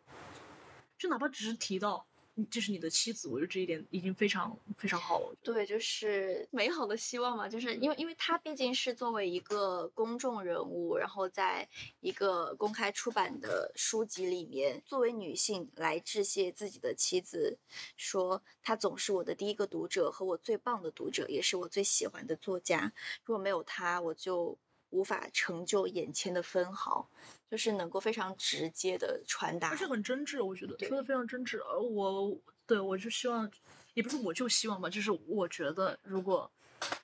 [0.98, 2.15] 就哪怕只是提到嗯
[2.50, 5.34] 这是你的妻子，我觉得这一点已经非常非常好了。
[5.42, 11.66] 对，就是美好的希望嘛，就是因为因为他毕竟是作为一个公众人物，然后在
[12.00, 17.58] 一个公开出版的书籍里面，作为女性来致谢自己的妻子，
[17.96, 22.92] 说她总是我的第一个读者和我最棒的读者，也是我最喜欢的作家。
[23.24, 24.58] 如果没有她，我就
[24.90, 27.08] 无法成就眼前的分毫，
[27.50, 29.76] 就是能够非常直接的传达而。
[29.76, 31.58] 且很真挚，我觉得说的非常真挚。
[31.58, 33.50] 而我对我就希望，
[33.94, 36.50] 也不是我就希望吧，就是我觉得如果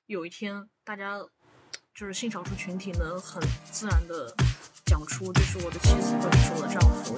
[0.07, 1.19] 有一天大家
[1.95, 4.35] 就是性少数群体能很自然的
[4.87, 7.17] 讲出就是我的妻子或者是我的丈夫，